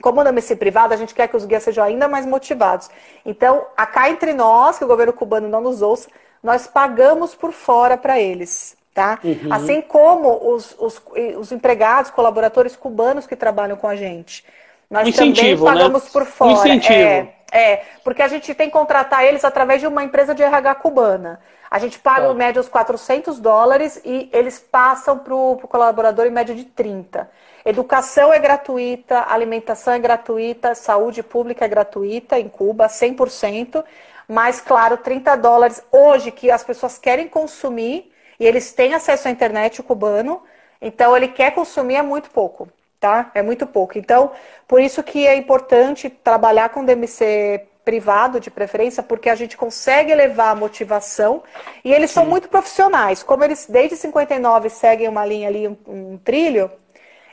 [0.00, 2.90] como DMC privado, a gente quer que os guias sejam ainda mais motivados.
[3.24, 6.08] Então, cá entre nós, que o governo cubano não nos ouça,
[6.42, 8.76] nós pagamos por fora para eles.
[8.94, 9.18] Tá?
[9.22, 9.52] Uhum.
[9.52, 11.02] Assim como os, os,
[11.38, 14.42] os empregados, colaboradores cubanos que trabalham com a gente.
[14.90, 16.10] Nós também pagamos né?
[16.12, 16.50] por fora.
[16.50, 16.94] Um incentivo.
[16.94, 20.76] É, é, porque a gente tem que contratar eles através de uma empresa de RH
[20.76, 21.40] cubana.
[21.70, 22.32] A gente paga, tá.
[22.32, 27.28] em média, os 400 dólares e eles passam para o colaborador em média de 30.
[27.66, 33.84] Educação é gratuita, alimentação é gratuita, saúde pública é gratuita em Cuba, 100%.
[34.28, 39.30] Mas, claro, 30 dólares hoje que as pessoas querem consumir e eles têm acesso à
[39.30, 40.42] internet, o cubano,
[40.80, 42.68] então ele quer consumir é muito pouco
[43.00, 43.30] tá?
[43.34, 43.98] É muito pouco.
[43.98, 44.32] Então,
[44.66, 50.10] por isso que é importante trabalhar com DMC privado de preferência, porque a gente consegue
[50.10, 51.44] elevar a motivação
[51.84, 52.14] e eles Sim.
[52.14, 53.22] são muito profissionais.
[53.22, 56.68] Como eles desde 59 seguem uma linha ali, um, um trilho,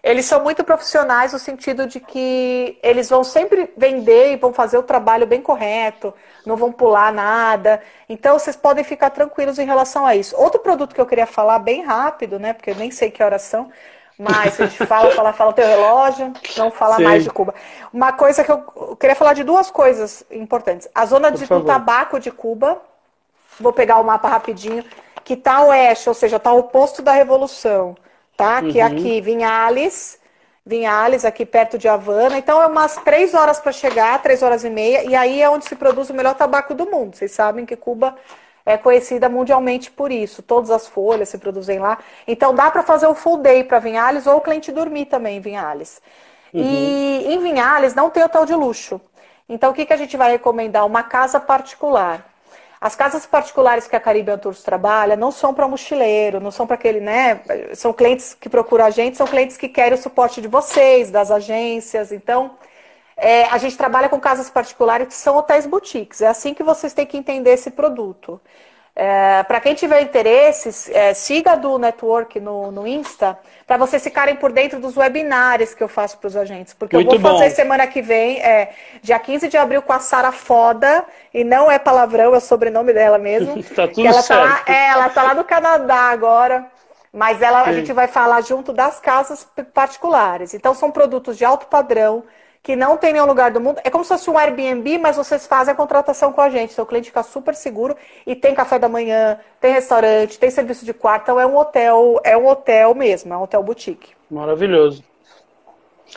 [0.04, 4.78] eles são muito profissionais no sentido de que eles vão sempre vender e vão fazer
[4.78, 6.14] o trabalho bem correto,
[6.46, 7.82] não vão pular nada.
[8.10, 10.36] Então vocês podem ficar tranquilos em relação a isso.
[10.38, 12.52] Outro produto que eu queria falar bem rápido, né?
[12.52, 13.72] Porque eu nem sei que horas são,
[14.20, 17.04] mas a gente fala, fala, fala o teu relógio, não fala Sim.
[17.04, 17.56] mais de Cuba.
[17.94, 20.86] Uma coisa que eu queria falar de duas coisas importantes.
[20.94, 22.82] A zona de, do tabaco de Cuba,
[23.58, 24.84] vou pegar o mapa rapidinho,
[25.24, 27.96] que está a oeste, ou seja, está ao oposto da Revolução,
[28.36, 28.62] tá?
[28.62, 28.72] Uhum.
[28.72, 30.20] Que é aqui, Vinhales,
[30.66, 32.38] Vinhales, aqui perto de Havana.
[32.38, 35.66] Então é umas três horas para chegar, três horas e meia, e aí é onde
[35.66, 37.16] se produz o melhor tabaco do mundo.
[37.16, 38.16] Vocês sabem que Cuba
[38.66, 40.42] é conhecida mundialmente por isso.
[40.42, 41.98] Todas as folhas se produzem lá.
[42.28, 45.42] Então dá para fazer o full day para Vinhales ou o cliente dormir também em
[45.42, 46.02] Vinhales.
[46.54, 46.62] Uhum.
[46.62, 49.02] E em Vinhales não tem hotel de luxo.
[49.50, 50.86] Então o que, que a gente vai recomendar?
[50.86, 52.33] Uma casa particular.
[52.84, 56.76] As casas particulares que a Caribbean Tours trabalha não são para mochileiro, não são para
[56.76, 57.40] aquele, né?
[57.76, 61.32] São clientes que procuram a gente, são clientes que querem o suporte de vocês, das
[61.32, 62.12] agências.
[62.12, 62.58] Então,
[63.16, 66.20] é, a gente trabalha com casas particulares que são hotéis boutiques.
[66.22, 68.42] É assim que vocês têm que entender esse produto.
[68.96, 74.36] É, para quem tiver interesse, é, siga do Network no, no Insta, para vocês ficarem
[74.36, 76.76] por dentro dos webinários que eu faço para os agentes.
[76.76, 77.56] Porque Muito eu vou fazer bom.
[77.56, 81.04] semana que vem, é, dia 15 de abril, com a Sara Foda,
[81.34, 83.64] e não é palavrão, é o sobrenome dela mesmo.
[83.74, 84.42] tá tudo ela certo.
[84.42, 86.72] Tá lá, é, ela tá lá no Canadá agora.
[87.12, 90.56] Mas ela, a gente vai falar junto das casas particulares.
[90.56, 92.24] Então, são produtos de alto padrão,
[92.64, 93.82] que não tem nenhum lugar do mundo.
[93.84, 96.72] É como se fosse um Airbnb, mas vocês fazem a contratação com a gente.
[96.72, 97.96] Seu cliente fica super seguro
[98.26, 101.24] e tem café da manhã, tem restaurante, tem serviço de quarto.
[101.24, 104.12] Então é um hotel, é um hotel mesmo, é um hotel boutique.
[104.32, 105.04] Maravilhoso.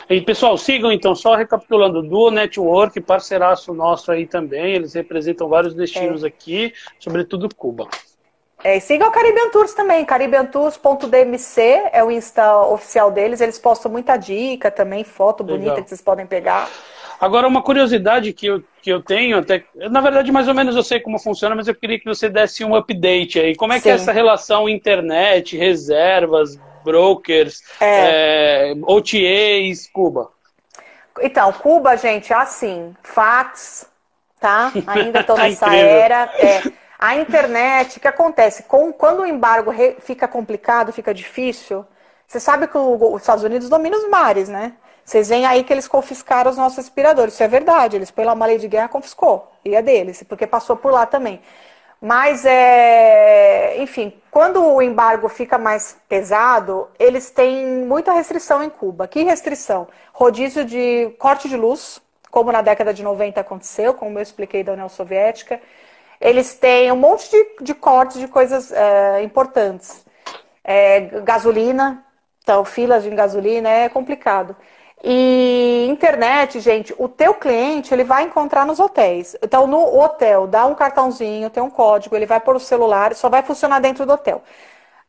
[0.09, 5.73] E pessoal, sigam então, só recapitulando, Duo Network, parceiraço nosso aí também, eles representam vários
[5.73, 6.27] destinos é.
[6.27, 7.87] aqui, sobretudo Cuba.
[8.63, 13.39] É, siga o Caribbean Tours também, caribbeantours.dmc é o Insta oficial deles.
[13.39, 15.57] Eles postam muita dica também, foto Legal.
[15.57, 16.67] bonita que vocês podem pegar.
[17.19, 20.83] Agora, uma curiosidade que eu, que eu tenho, até, na verdade, mais ou menos eu
[20.83, 23.55] sei como funciona, mas eu queria que você desse um update aí.
[23.55, 23.83] Como é Sim.
[23.83, 28.71] que é essa relação internet, reservas, brokers, é.
[28.71, 30.31] É, OTAs, Cuba?
[31.21, 33.89] Então, Cuba, gente, assim, fax,
[34.39, 34.71] tá?
[34.85, 36.31] Ainda estou nessa era.
[36.37, 36.61] É,
[36.99, 38.63] a internet, o que acontece?
[38.63, 41.85] Com, quando o embargo re, fica complicado, fica difícil,
[42.27, 44.73] você sabe que o, os Estados Unidos domina os mares, né?
[45.05, 47.33] Vocês veem aí que eles confiscaram os nossos respiradores.
[47.33, 47.95] Isso é verdade.
[47.95, 49.49] Eles, pela uma lei de guerra, confiscou.
[49.63, 51.41] E é deles, porque passou por lá também.
[52.01, 59.07] Mas, é, enfim, quando o embargo fica mais pesado, eles têm muita restrição em Cuba.
[59.07, 59.87] Que restrição?
[60.11, 64.73] Rodízio de corte de luz, como na década de 90 aconteceu, como eu expliquei da
[64.73, 65.61] União Soviética.
[66.19, 70.05] Eles têm um monte de, de cortes de coisas é, importantes.
[70.63, 72.03] É, gasolina,
[72.43, 74.55] então filas de gasolina é complicado.
[75.03, 79.35] E internet, gente, o teu cliente ele vai encontrar nos hotéis.
[79.43, 83.29] Então, no hotel, dá um cartãozinho, tem um código, ele vai pôr o celular, só
[83.29, 84.41] vai funcionar dentro do hotel.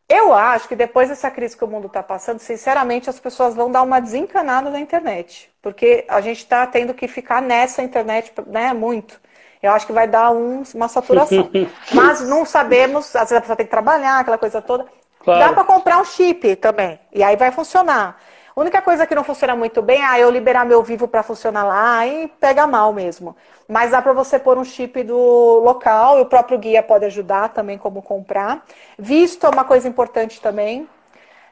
[0.08, 3.70] Eu acho que depois dessa crise que o mundo está passando, sinceramente, as pessoas vão
[3.70, 5.50] dar uma desencanada na internet.
[5.62, 9.20] Porque a gente está tendo que ficar nessa internet né, muito
[9.62, 11.50] eu acho que vai dar um, uma saturação.
[11.92, 14.86] Mas não sabemos, às vezes a pessoa tem que trabalhar, aquela coisa toda.
[15.24, 15.40] Claro.
[15.40, 18.18] Dá para comprar um chip também, e aí vai funcionar.
[18.54, 21.22] A única coisa que não funciona muito bem é ah, eu liberar meu vivo para
[21.22, 23.36] funcionar lá e pega mal mesmo.
[23.68, 27.50] Mas dá para você pôr um chip do local, e o próprio guia pode ajudar
[27.50, 28.64] também como comprar.
[28.98, 30.88] Visto é uma coisa importante também.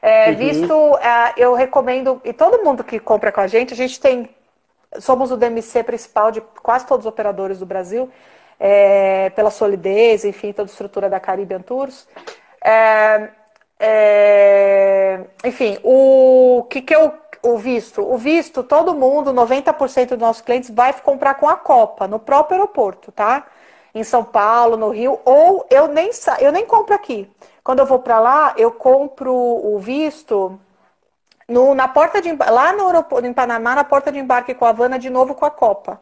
[0.01, 0.35] É, uhum.
[0.35, 4.29] Visto, é, eu recomendo, e todo mundo que compra com a gente, a gente tem
[4.99, 8.09] somos o DMC principal de quase todos os operadores do Brasil,
[8.59, 12.07] é, pela solidez, enfim, toda a estrutura da Caribbean Tours.
[12.63, 13.29] É,
[13.79, 18.01] é, enfim, o que, que eu o visto?
[18.01, 22.57] O visto, todo mundo, 90% dos nossos clientes vai comprar com a Copa, no próprio
[22.59, 23.45] aeroporto, tá?
[23.93, 27.29] Em São Paulo, no Rio, ou eu nem, eu nem compro aqui.
[27.63, 30.59] Quando eu vou para lá, eu compro o visto
[31.47, 34.69] no, na porta de lá no aeroporto, em Panamá, na porta de embarque com a
[34.69, 36.01] Havana, de novo com a Copa.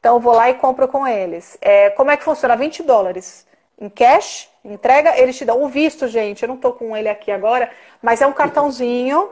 [0.00, 1.56] Então eu vou lá e compro com eles.
[1.60, 2.56] É, como é que funciona?
[2.56, 3.46] 20 dólares
[3.80, 6.42] em cash, entrega, eles te dão o visto, gente.
[6.42, 9.28] Eu não tô com ele aqui agora, mas é um cartãozinho,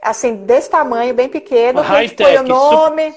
[0.00, 3.14] assim, desse tamanho, bem pequeno, que a gente põe o nome.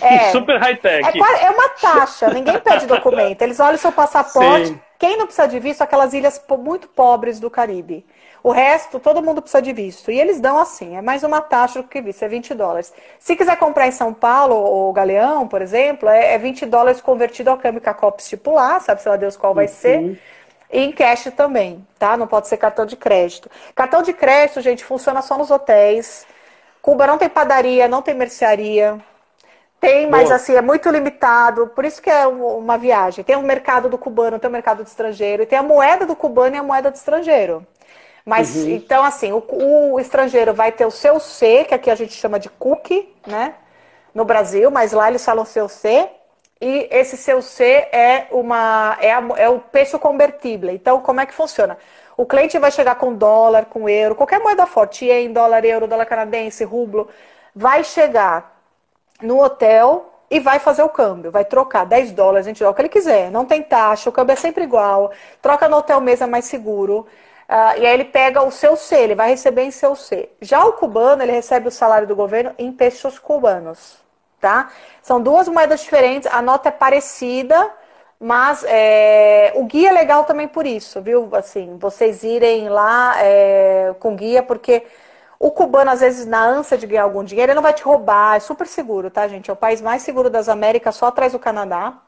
[0.00, 1.18] É, super high-tech.
[1.18, 3.42] É, é, uma taxa, ninguém pede documento.
[3.42, 4.68] Eles olham o seu passaporte.
[4.68, 4.80] Sim.
[4.98, 5.82] Quem não precisa de visto?
[5.82, 8.06] Aquelas ilhas muito pobres do Caribe.
[8.42, 10.10] O resto, todo mundo precisa de visto.
[10.10, 12.92] E eles dão assim, é mais uma taxa do que visto, é 20 dólares.
[13.18, 17.48] Se quiser comprar em São Paulo, ou Galeão, por exemplo, é 20 é dólares convertido
[17.48, 19.70] ao câmbio que a COP estipular, sabe se lá Deus qual vai uhum.
[19.70, 20.20] ser.
[20.70, 22.16] E em cash também, tá?
[22.16, 23.50] Não pode ser cartão de crédito.
[23.74, 26.26] Cartão de crédito, gente, funciona só nos hotéis.
[26.82, 28.98] Cuba não tem padaria, não tem mercearia.
[29.84, 30.36] Tem, mas Boa.
[30.36, 31.66] assim, é muito limitado.
[31.66, 33.22] Por isso que é uma viagem.
[33.22, 35.42] Tem o mercado do cubano, tem o mercado do estrangeiro.
[35.42, 37.66] E tem a moeda do cubano e a moeda do estrangeiro.
[38.24, 38.70] Mas, uhum.
[38.70, 42.40] então, assim, o, o, estrangeiro vai ter o seu C, que aqui a gente chama
[42.40, 43.52] de cookie, né?
[44.14, 46.08] No Brasil, mas lá eles falam seu C.
[46.58, 50.70] E esse seu C é, uma, é, a, é o peso convertível.
[50.70, 51.76] Então, como é que funciona?
[52.16, 56.06] O cliente vai chegar com dólar, com euro, qualquer moeda forte, em dólar, euro, dólar
[56.06, 57.06] canadense, rublo,
[57.54, 58.53] vai chegar
[59.22, 62.74] no hotel e vai fazer o câmbio, vai trocar 10 dólares, a gente dá o
[62.74, 66.24] que ele quiser, não tem taxa, o câmbio é sempre igual, troca no hotel mesmo
[66.24, 67.06] é mais seguro.
[67.48, 70.30] Uh, e aí ele pega o seu C, ele vai receber em seu C.
[70.40, 73.98] Já o cubano, ele recebe o salário do governo em pesos cubanos,
[74.40, 74.70] tá?
[75.02, 77.70] São duas moedas diferentes, a nota é parecida,
[78.18, 81.28] mas é, o guia é legal também por isso, viu?
[81.34, 84.82] Assim, vocês irem lá é, com guia, porque
[85.38, 88.36] o cubano, às vezes, na ânsia de ganhar algum dinheiro, ele não vai te roubar,
[88.36, 89.50] é super seguro, tá, gente?
[89.50, 92.00] É o país mais seguro das Américas, só atrás do Canadá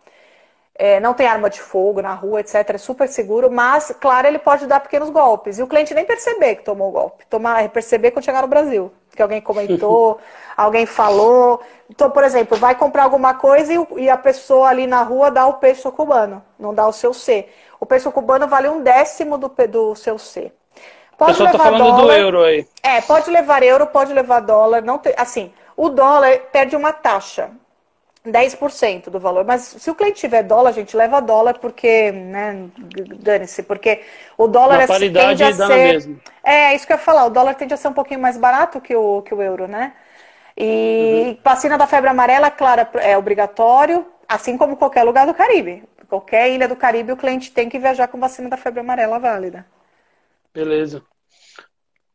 [0.79, 2.55] é, não tem arma de fogo na rua, etc.
[2.69, 5.59] É super seguro, mas, claro, ele pode dar pequenos golpes.
[5.59, 7.27] E o cliente nem perceber que tomou o golpe.
[7.27, 8.93] Tomar, perceber quando chegar no Brasil.
[9.15, 10.19] Que alguém comentou,
[10.57, 11.63] alguém falou.
[11.89, 15.47] Então, por exemplo, vai comprar alguma coisa e, e, a pessoa ali na rua dá
[15.47, 17.49] o peso cubano, não dá o seu C.
[17.81, 20.53] O peso cubano vale um décimo do, do seu C.
[21.17, 22.67] Pode levar tá falando dólar, do euro aí.
[22.83, 24.83] É, pode levar euro, pode levar dólar.
[24.83, 27.51] Não tem, assim, o dólar perde uma taxa.
[28.27, 29.45] 10% do valor.
[29.45, 32.69] Mas se o cliente tiver dólar, a gente leva dólar porque, né,
[33.21, 34.03] dane-se, porque
[34.37, 35.69] o dólar é, tende a ser...
[35.69, 36.21] Mesmo.
[36.43, 38.81] É, isso que eu ia falar, o dólar tende a ser um pouquinho mais barato
[38.81, 39.93] que o, que o euro, né?
[40.57, 41.39] E uhum.
[41.45, 45.85] vacina da febre amarela, claro, é obrigatório, assim como qualquer lugar do Caribe.
[46.09, 49.67] Qualquer ilha do Caribe, o cliente tem que viajar com vacina da febre amarela válida.
[50.57, 51.03] Beleza.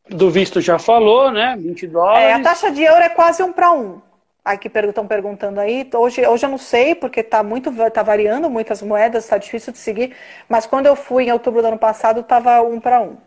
[0.09, 1.55] Do visto já falou, né?
[1.59, 2.23] 20 dólares.
[2.23, 4.01] É, a taxa de euro é quase um para um.
[4.43, 5.87] Aqui estão perguntando aí.
[5.93, 9.77] Hoje, hoje eu não sei, porque está muito, tá variando muitas moedas, está difícil de
[9.77, 10.15] seguir.
[10.49, 13.17] Mas quando eu fui em outubro do ano passado, estava um para um.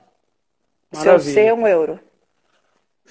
[0.93, 1.21] Maravilha.
[1.21, 2.01] Seu C, um euro.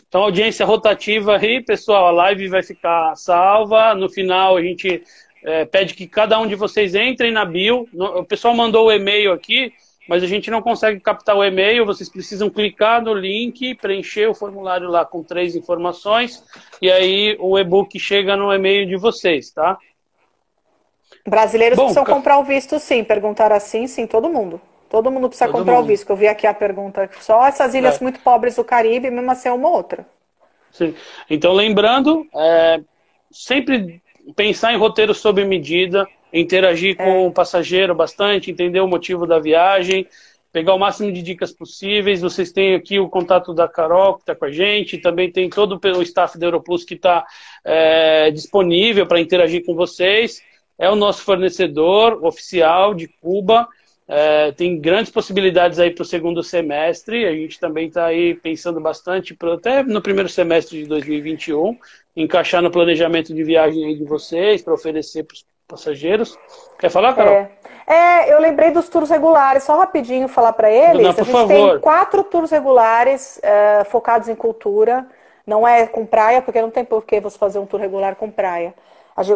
[0.05, 2.07] Então, audiência rotativa aí, pessoal.
[2.07, 3.95] A live vai ficar salva.
[3.95, 5.01] No final, a gente
[5.41, 7.87] é, pede que cada um de vocês entrem na bio.
[7.93, 9.71] O pessoal mandou o e-mail aqui
[10.07, 11.85] mas a gente não consegue captar o e-mail.
[11.85, 16.43] Vocês precisam clicar no link, preencher o formulário lá com três informações
[16.81, 19.77] e aí o e-book chega no e-mail de vocês, tá?
[21.25, 23.03] Brasileiros Bom, precisam comprar o visto, sim.
[23.03, 24.59] Perguntar assim, sim, todo mundo.
[24.89, 25.85] Todo mundo precisa todo comprar mundo.
[25.85, 26.09] o visto.
[26.09, 27.09] Eu vi aqui a pergunta.
[27.19, 28.03] Só essas ilhas é.
[28.03, 30.05] muito pobres do Caribe, mesmo assim é uma outra.
[30.71, 30.93] Sim.
[31.29, 32.81] Então, lembrando, é,
[33.31, 34.01] sempre
[34.35, 37.27] pensar em roteiro sob medida interagir com é.
[37.27, 40.07] o passageiro bastante, entender o motivo da viagem,
[40.51, 42.21] pegar o máximo de dicas possíveis.
[42.21, 45.79] Vocês têm aqui o contato da Carol, que está com a gente, também tem todo
[45.81, 47.23] o staff da Europlus que está
[47.63, 50.41] é, disponível para interagir com vocês.
[50.77, 53.67] É o nosso fornecedor oficial de Cuba.
[54.07, 57.25] É, tem grandes possibilidades aí para o segundo semestre.
[57.25, 61.77] A gente também está aí pensando bastante, pro, até no primeiro semestre de 2021,
[62.15, 66.37] encaixar no planejamento de viagem aí de vocês, para oferecer para os passageiros.
[66.79, 67.33] Quer falar, Carol?
[67.33, 67.49] É.
[67.87, 68.33] é.
[68.33, 71.01] eu lembrei dos tours regulares, só rapidinho falar para eles.
[71.01, 71.47] Dona, a gente favor.
[71.47, 75.05] tem quatro tours regulares uh, focados em cultura.
[75.45, 78.29] Não é com praia, porque não tem por que você fazer um tour regular com
[78.29, 78.73] praia.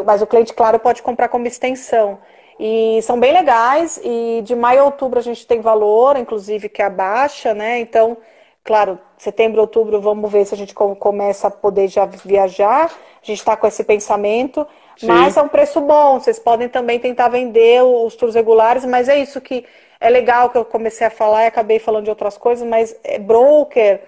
[0.06, 2.20] Mas o cliente, claro, pode comprar como extensão.
[2.60, 4.00] E são bem legais.
[4.04, 7.80] E de maio a outubro a gente tem valor, inclusive, que abaixa, né?
[7.80, 8.18] Então,
[8.64, 12.86] claro, setembro, outubro, vamos ver se a gente começa a poder já viajar.
[12.86, 14.66] A gente está com esse pensamento.
[14.98, 15.08] Sim.
[15.08, 16.20] Mas é um preço bom.
[16.20, 19.66] Vocês podem também tentar vender os tours regulares, mas é isso que
[20.00, 23.18] é legal que eu comecei a falar e acabei falando de outras coisas, mas é
[23.18, 24.00] broker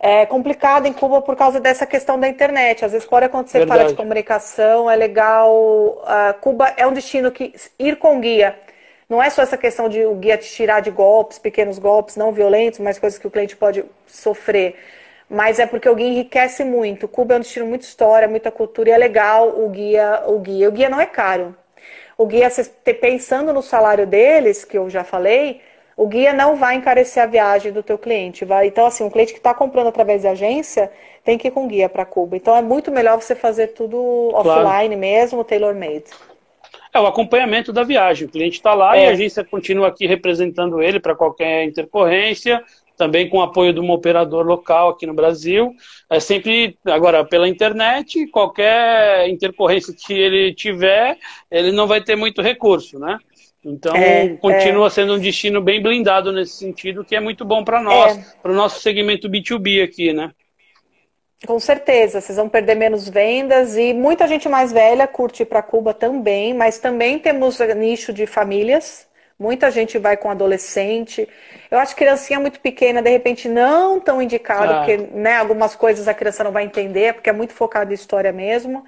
[0.00, 2.84] é complicado em Cuba por causa dessa questão da internet.
[2.84, 3.80] Às vezes pode acontecer Verdade.
[3.80, 5.52] falha de comunicação, é legal.
[5.52, 8.56] Uh, Cuba é um destino que ir com guia.
[9.08, 12.30] Não é só essa questão de o guia te tirar de golpes, pequenos golpes não
[12.30, 14.76] violentos, mas coisas que o cliente pode sofrer
[15.28, 17.06] mas é porque o guia enriquece muito.
[17.06, 20.68] Cuba é um destino muito história, muita cultura e é legal o guia, o guia.
[20.68, 21.54] O guia não é caro.
[22.16, 22.48] O guia,
[23.00, 25.60] pensando no salário deles, que eu já falei,
[25.96, 28.44] o guia não vai encarecer a viagem do teu cliente.
[28.44, 30.90] Vai, então, assim, um cliente que está comprando através de agência
[31.22, 32.36] tem que ir com guia para Cuba.
[32.36, 34.66] Então, é muito melhor você fazer tudo claro.
[34.66, 36.06] offline mesmo, tailor-made.
[36.92, 38.26] É o acompanhamento da viagem.
[38.26, 39.04] O cliente está lá é.
[39.04, 42.64] e a agência continua aqui representando ele para qualquer intercorrência
[42.98, 45.72] também com o apoio de um operador local aqui no Brasil.
[46.10, 51.16] É sempre, agora, pela internet, qualquer intercorrência que ele tiver,
[51.50, 53.18] ele não vai ter muito recurso, né?
[53.64, 54.90] Então, é, continua é.
[54.90, 58.24] sendo um destino bem blindado nesse sentido, que é muito bom para nós, é.
[58.42, 60.32] para o nosso segmento B2B aqui, né?
[61.46, 65.62] Com certeza, vocês vão perder menos vendas e muita gente mais velha curte ir para
[65.62, 69.07] Cuba também, mas também temos nicho de famílias,
[69.38, 71.28] Muita gente vai com adolescente.
[71.70, 74.76] Eu acho que criancinha muito pequena, de repente, não tão indicado, ah.
[74.78, 78.32] porque né, algumas coisas a criança não vai entender, porque é muito focado em história
[78.32, 78.84] mesmo.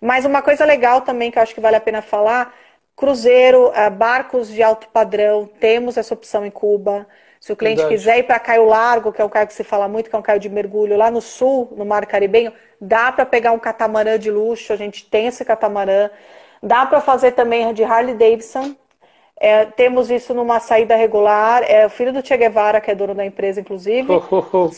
[0.00, 2.52] Mas uma coisa legal também que eu acho que vale a pena falar:
[2.96, 7.06] cruzeiro, eh, barcos de alto padrão, temos essa opção em Cuba.
[7.38, 7.98] Se o cliente Verdade.
[7.98, 10.18] quiser ir para Caio Largo, que é um caio que se fala muito, que é
[10.18, 14.18] um caio de mergulho lá no sul, no Mar Caribenho, dá para pegar um catamarã
[14.18, 16.10] de luxo, a gente tem esse catamarã.
[16.62, 18.74] Dá para fazer também de Harley Davidson,
[19.40, 21.62] é, temos isso numa saída regular.
[21.66, 24.08] É o filho do Che Guevara, que é dono da empresa, inclusive.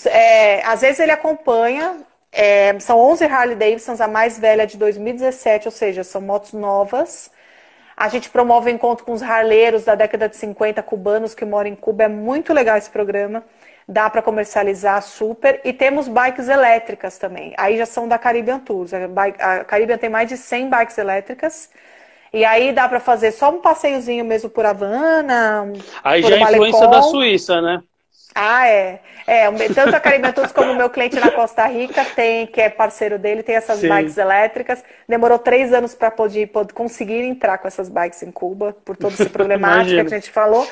[0.06, 2.00] É, às vezes ele acompanha.
[2.32, 7.30] É, são 11 Harley Davidsons, a mais velha de 2017, ou seja, são motos novas.
[7.96, 11.74] A gente promove encontro com os harleiros da década de 50 cubanos que moram em
[11.74, 12.04] Cuba.
[12.04, 13.42] É muito legal esse programa.
[13.88, 15.60] Dá para comercializar super.
[15.64, 17.54] E temos bikes elétricas também.
[17.56, 18.92] Aí já são da Caribbean Tours.
[18.92, 21.70] A Caribbean tem mais de 100 bikes elétricas.
[22.32, 25.72] E aí dá para fazer só um passeiozinho mesmo por Havana.
[26.02, 27.80] Aí já é influência da Suíça, né?
[28.34, 29.00] Ah, é.
[29.26, 33.18] É, tanto a Caribentus como o meu cliente na Costa Rica tem, que é parceiro
[33.18, 33.88] dele, tem essas Sim.
[33.88, 34.84] bikes elétricas.
[35.08, 39.14] Demorou três anos para poder, poder conseguir entrar com essas bikes em Cuba, por toda
[39.14, 40.68] essa problemática que a gente falou.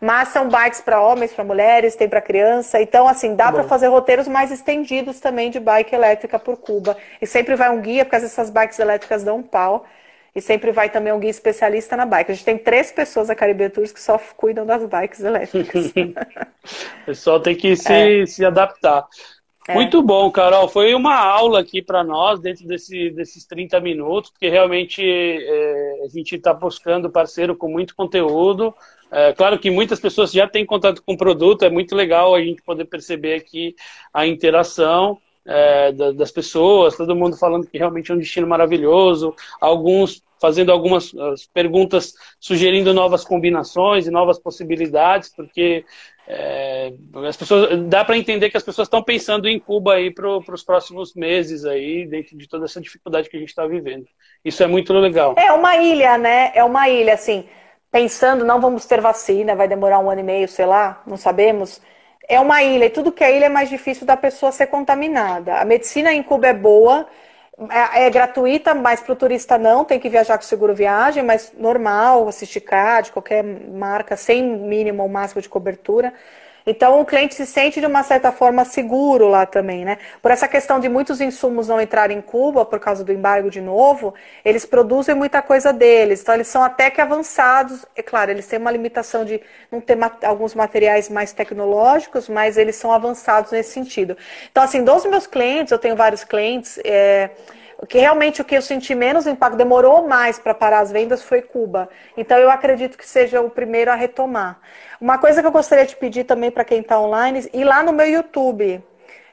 [0.00, 2.80] Mas são bikes para homens, para mulheres, tem para criança.
[2.80, 6.96] Então, assim, dá para fazer roteiros mais estendidos também de bike elétrica por Cuba.
[7.20, 9.86] E sempre vai um guia, porque essas bikes elétricas dão um pau.
[10.36, 12.30] E sempre vai também um guia especialista na bike.
[12.30, 15.94] A gente tem três pessoas da Caribe Tours que só cuidam das bikes elétricas.
[15.96, 18.26] o pessoal tem que se, é.
[18.26, 19.06] se adaptar.
[19.66, 19.72] É.
[19.72, 20.68] Muito bom, Carol.
[20.68, 26.08] Foi uma aula aqui para nós dentro desse, desses 30 minutos, porque realmente é, a
[26.08, 28.74] gente está buscando parceiro com muito conteúdo.
[29.10, 32.42] É, claro que muitas pessoas já têm contato com o produto, é muito legal a
[32.42, 33.74] gente poder perceber aqui
[34.12, 35.16] a interação
[35.46, 41.12] é, das pessoas, todo mundo falando que realmente é um destino maravilhoso, alguns fazendo algumas
[41.52, 45.84] perguntas sugerindo novas combinações e novas possibilidades, porque
[46.28, 46.92] é,
[47.26, 50.64] as pessoas dá para entender que as pessoas estão pensando em Cuba aí para os
[50.64, 54.06] próximos meses aí, dentro de toda essa dificuldade que a gente está vivendo.
[54.44, 55.34] Isso é muito legal.
[55.38, 56.50] É uma ilha, né?
[56.54, 57.44] É uma ilha, assim,
[57.90, 61.80] pensando, não vamos ter vacina, vai demorar um ano e meio, sei lá, não sabemos.
[62.28, 65.60] É uma ilha, e tudo que é ilha é mais difícil da pessoa ser contaminada.
[65.60, 67.06] A medicina em Cuba é boa,
[67.70, 71.52] é, é gratuita, mas para o turista não, tem que viajar com seguro viagem, mas
[71.56, 76.12] normal, assistir CAD, qualquer marca, sem mínimo ou máximo de cobertura.
[76.66, 79.98] Então, o cliente se sente de uma certa forma seguro lá também, né?
[80.20, 83.60] Por essa questão de muitos insumos não entrarem em Cuba por causa do embargo de
[83.60, 84.14] novo,
[84.44, 86.22] eles produzem muita coisa deles.
[86.22, 87.86] Então, eles são até que avançados.
[87.94, 89.40] É claro, eles têm uma limitação de
[89.70, 94.16] não ter alguns materiais mais tecnológicos, mas eles são avançados nesse sentido.
[94.50, 96.80] Então, assim, dos meus clientes, eu tenho vários clientes.
[96.84, 97.30] É,
[97.84, 101.42] que realmente o que eu senti menos impacto, demorou mais para parar as vendas foi
[101.42, 101.88] Cuba.
[102.16, 104.58] Então eu acredito que seja o primeiro a retomar.
[105.00, 107.92] Uma coisa que eu gostaria de pedir também para quem está online, ir lá no
[107.92, 108.82] meu YouTube.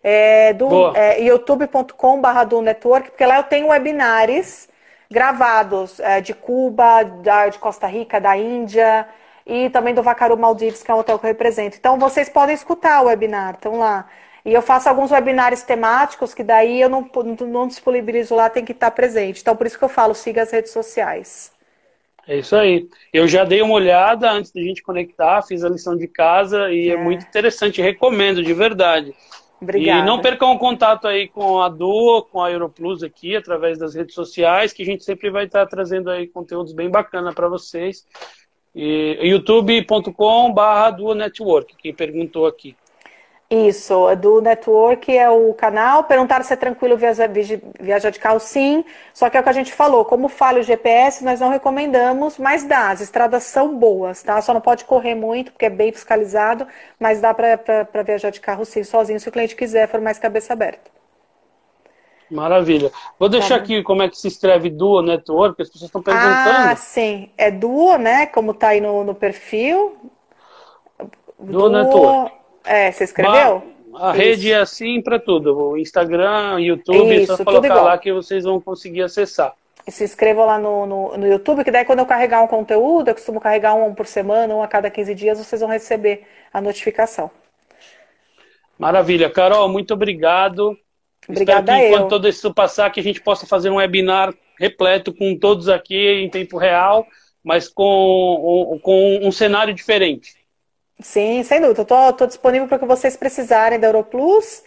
[0.06, 4.68] É, do é, youtube.com.br do network, porque lá eu tenho webinars
[5.10, 9.08] gravados é, de Cuba, da, de Costa Rica, da Índia
[9.46, 11.78] e também do Vacaru Maldives, que é o hotel que eu represento.
[11.78, 14.06] Então vocês podem escutar o webinar, estão lá.
[14.46, 17.10] E eu faço alguns webinários temáticos que daí eu não,
[17.48, 19.42] não disponibilizo lá, tem que estar presente.
[19.42, 21.54] Então, por isso que eu falo, siga as redes sociais.
[22.28, 22.88] É isso aí.
[23.12, 26.90] Eu já dei uma olhada antes da gente conectar, fiz a lição de casa e
[26.90, 29.14] é, é muito interessante, recomendo de verdade.
[29.62, 30.00] Obrigada.
[30.00, 33.96] E não percam o contato aí com a Duo, com a Europlus aqui, através das
[33.96, 38.06] redes sociais, que a gente sempre vai estar trazendo aí conteúdos bem bacana para vocês.
[38.76, 42.76] youtube.com/barra Duo Network, quem perguntou aqui.
[43.54, 46.06] Isso, do network é o canal.
[46.06, 47.30] Perguntaram se é tranquilo viajar,
[47.80, 48.84] viajar de carro, sim.
[49.14, 52.40] Só que é o que a gente falou, como falha o GPS, nós não recomendamos,
[52.40, 52.90] mas dá.
[52.90, 54.42] As estradas são boas, tá?
[54.42, 56.66] Só não pode correr muito, porque é bem fiscalizado,
[57.00, 60.54] mas dá para viajar de carro sim, sozinho, se o cliente quiser, for mais cabeça
[60.54, 60.90] aberta.
[62.32, 62.92] Maravilha.
[63.20, 66.72] Vou deixar tá aqui como é que se escreve Duo Network, as pessoas estão perguntando.
[66.72, 67.30] Ah, sim.
[67.38, 68.26] É Duo, né?
[68.26, 69.96] Como tá aí no, no perfil.
[71.38, 72.43] Duo, Duo Network.
[72.66, 73.74] É, você escreveu?
[73.96, 74.18] A Isso.
[74.18, 75.56] rede é assim para tudo.
[75.56, 79.54] O Instagram, YouTube, Isso, é só colocar lá que vocês vão conseguir acessar.
[79.86, 83.10] E se inscrevam lá no, no, no, YouTube, que daí quando eu carregar um conteúdo,
[83.10, 86.62] eu costumo carregar um por semana, um a cada 15 dias, vocês vão receber a
[86.62, 87.30] notificação.
[88.80, 89.30] Maravilha.
[89.30, 90.78] Carol, muito obrigado.
[91.28, 95.14] Obrigada Espero que enquanto todo isso passar, que a gente possa fazer um webinar repleto
[95.14, 97.06] com todos aqui em tempo real,
[97.44, 100.43] mas com, com um cenário diferente.
[101.04, 101.82] Sim, sem dúvida.
[101.82, 104.64] Estou disponível para o que vocês precisarem da Europlus.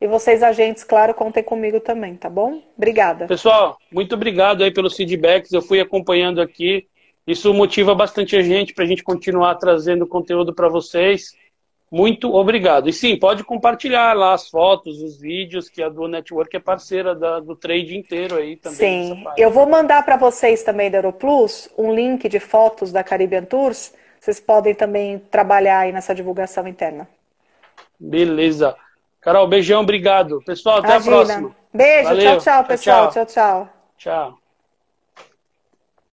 [0.00, 2.60] E vocês, agentes, claro, contem comigo também, tá bom?
[2.76, 3.26] Obrigada.
[3.26, 5.52] Pessoal, muito obrigado aí pelos feedbacks.
[5.52, 6.86] Eu fui acompanhando aqui.
[7.24, 11.36] Isso motiva bastante a gente para a gente continuar trazendo conteúdo para vocês.
[11.88, 12.88] Muito obrigado.
[12.88, 17.14] E sim, pode compartilhar lá as fotos, os vídeos, que a Duo Network é parceira
[17.14, 18.78] da, do trade inteiro aí também.
[18.78, 23.44] Sim, eu vou mandar para vocês também da Europlus um link de fotos da Caribbean
[23.44, 23.92] Tours
[24.22, 27.08] vocês podem também trabalhar aí nessa divulgação interna.
[27.98, 28.76] Beleza.
[29.20, 30.40] Carol, beijão, obrigado.
[30.46, 31.16] Pessoal, até Imagina.
[31.16, 31.56] a próxima.
[31.74, 32.22] Beijo, Valeu.
[32.22, 33.10] tchau, tchau, pessoal.
[33.10, 33.68] Tchau, tchau.
[33.98, 34.30] Tchau.
[34.30, 34.41] tchau.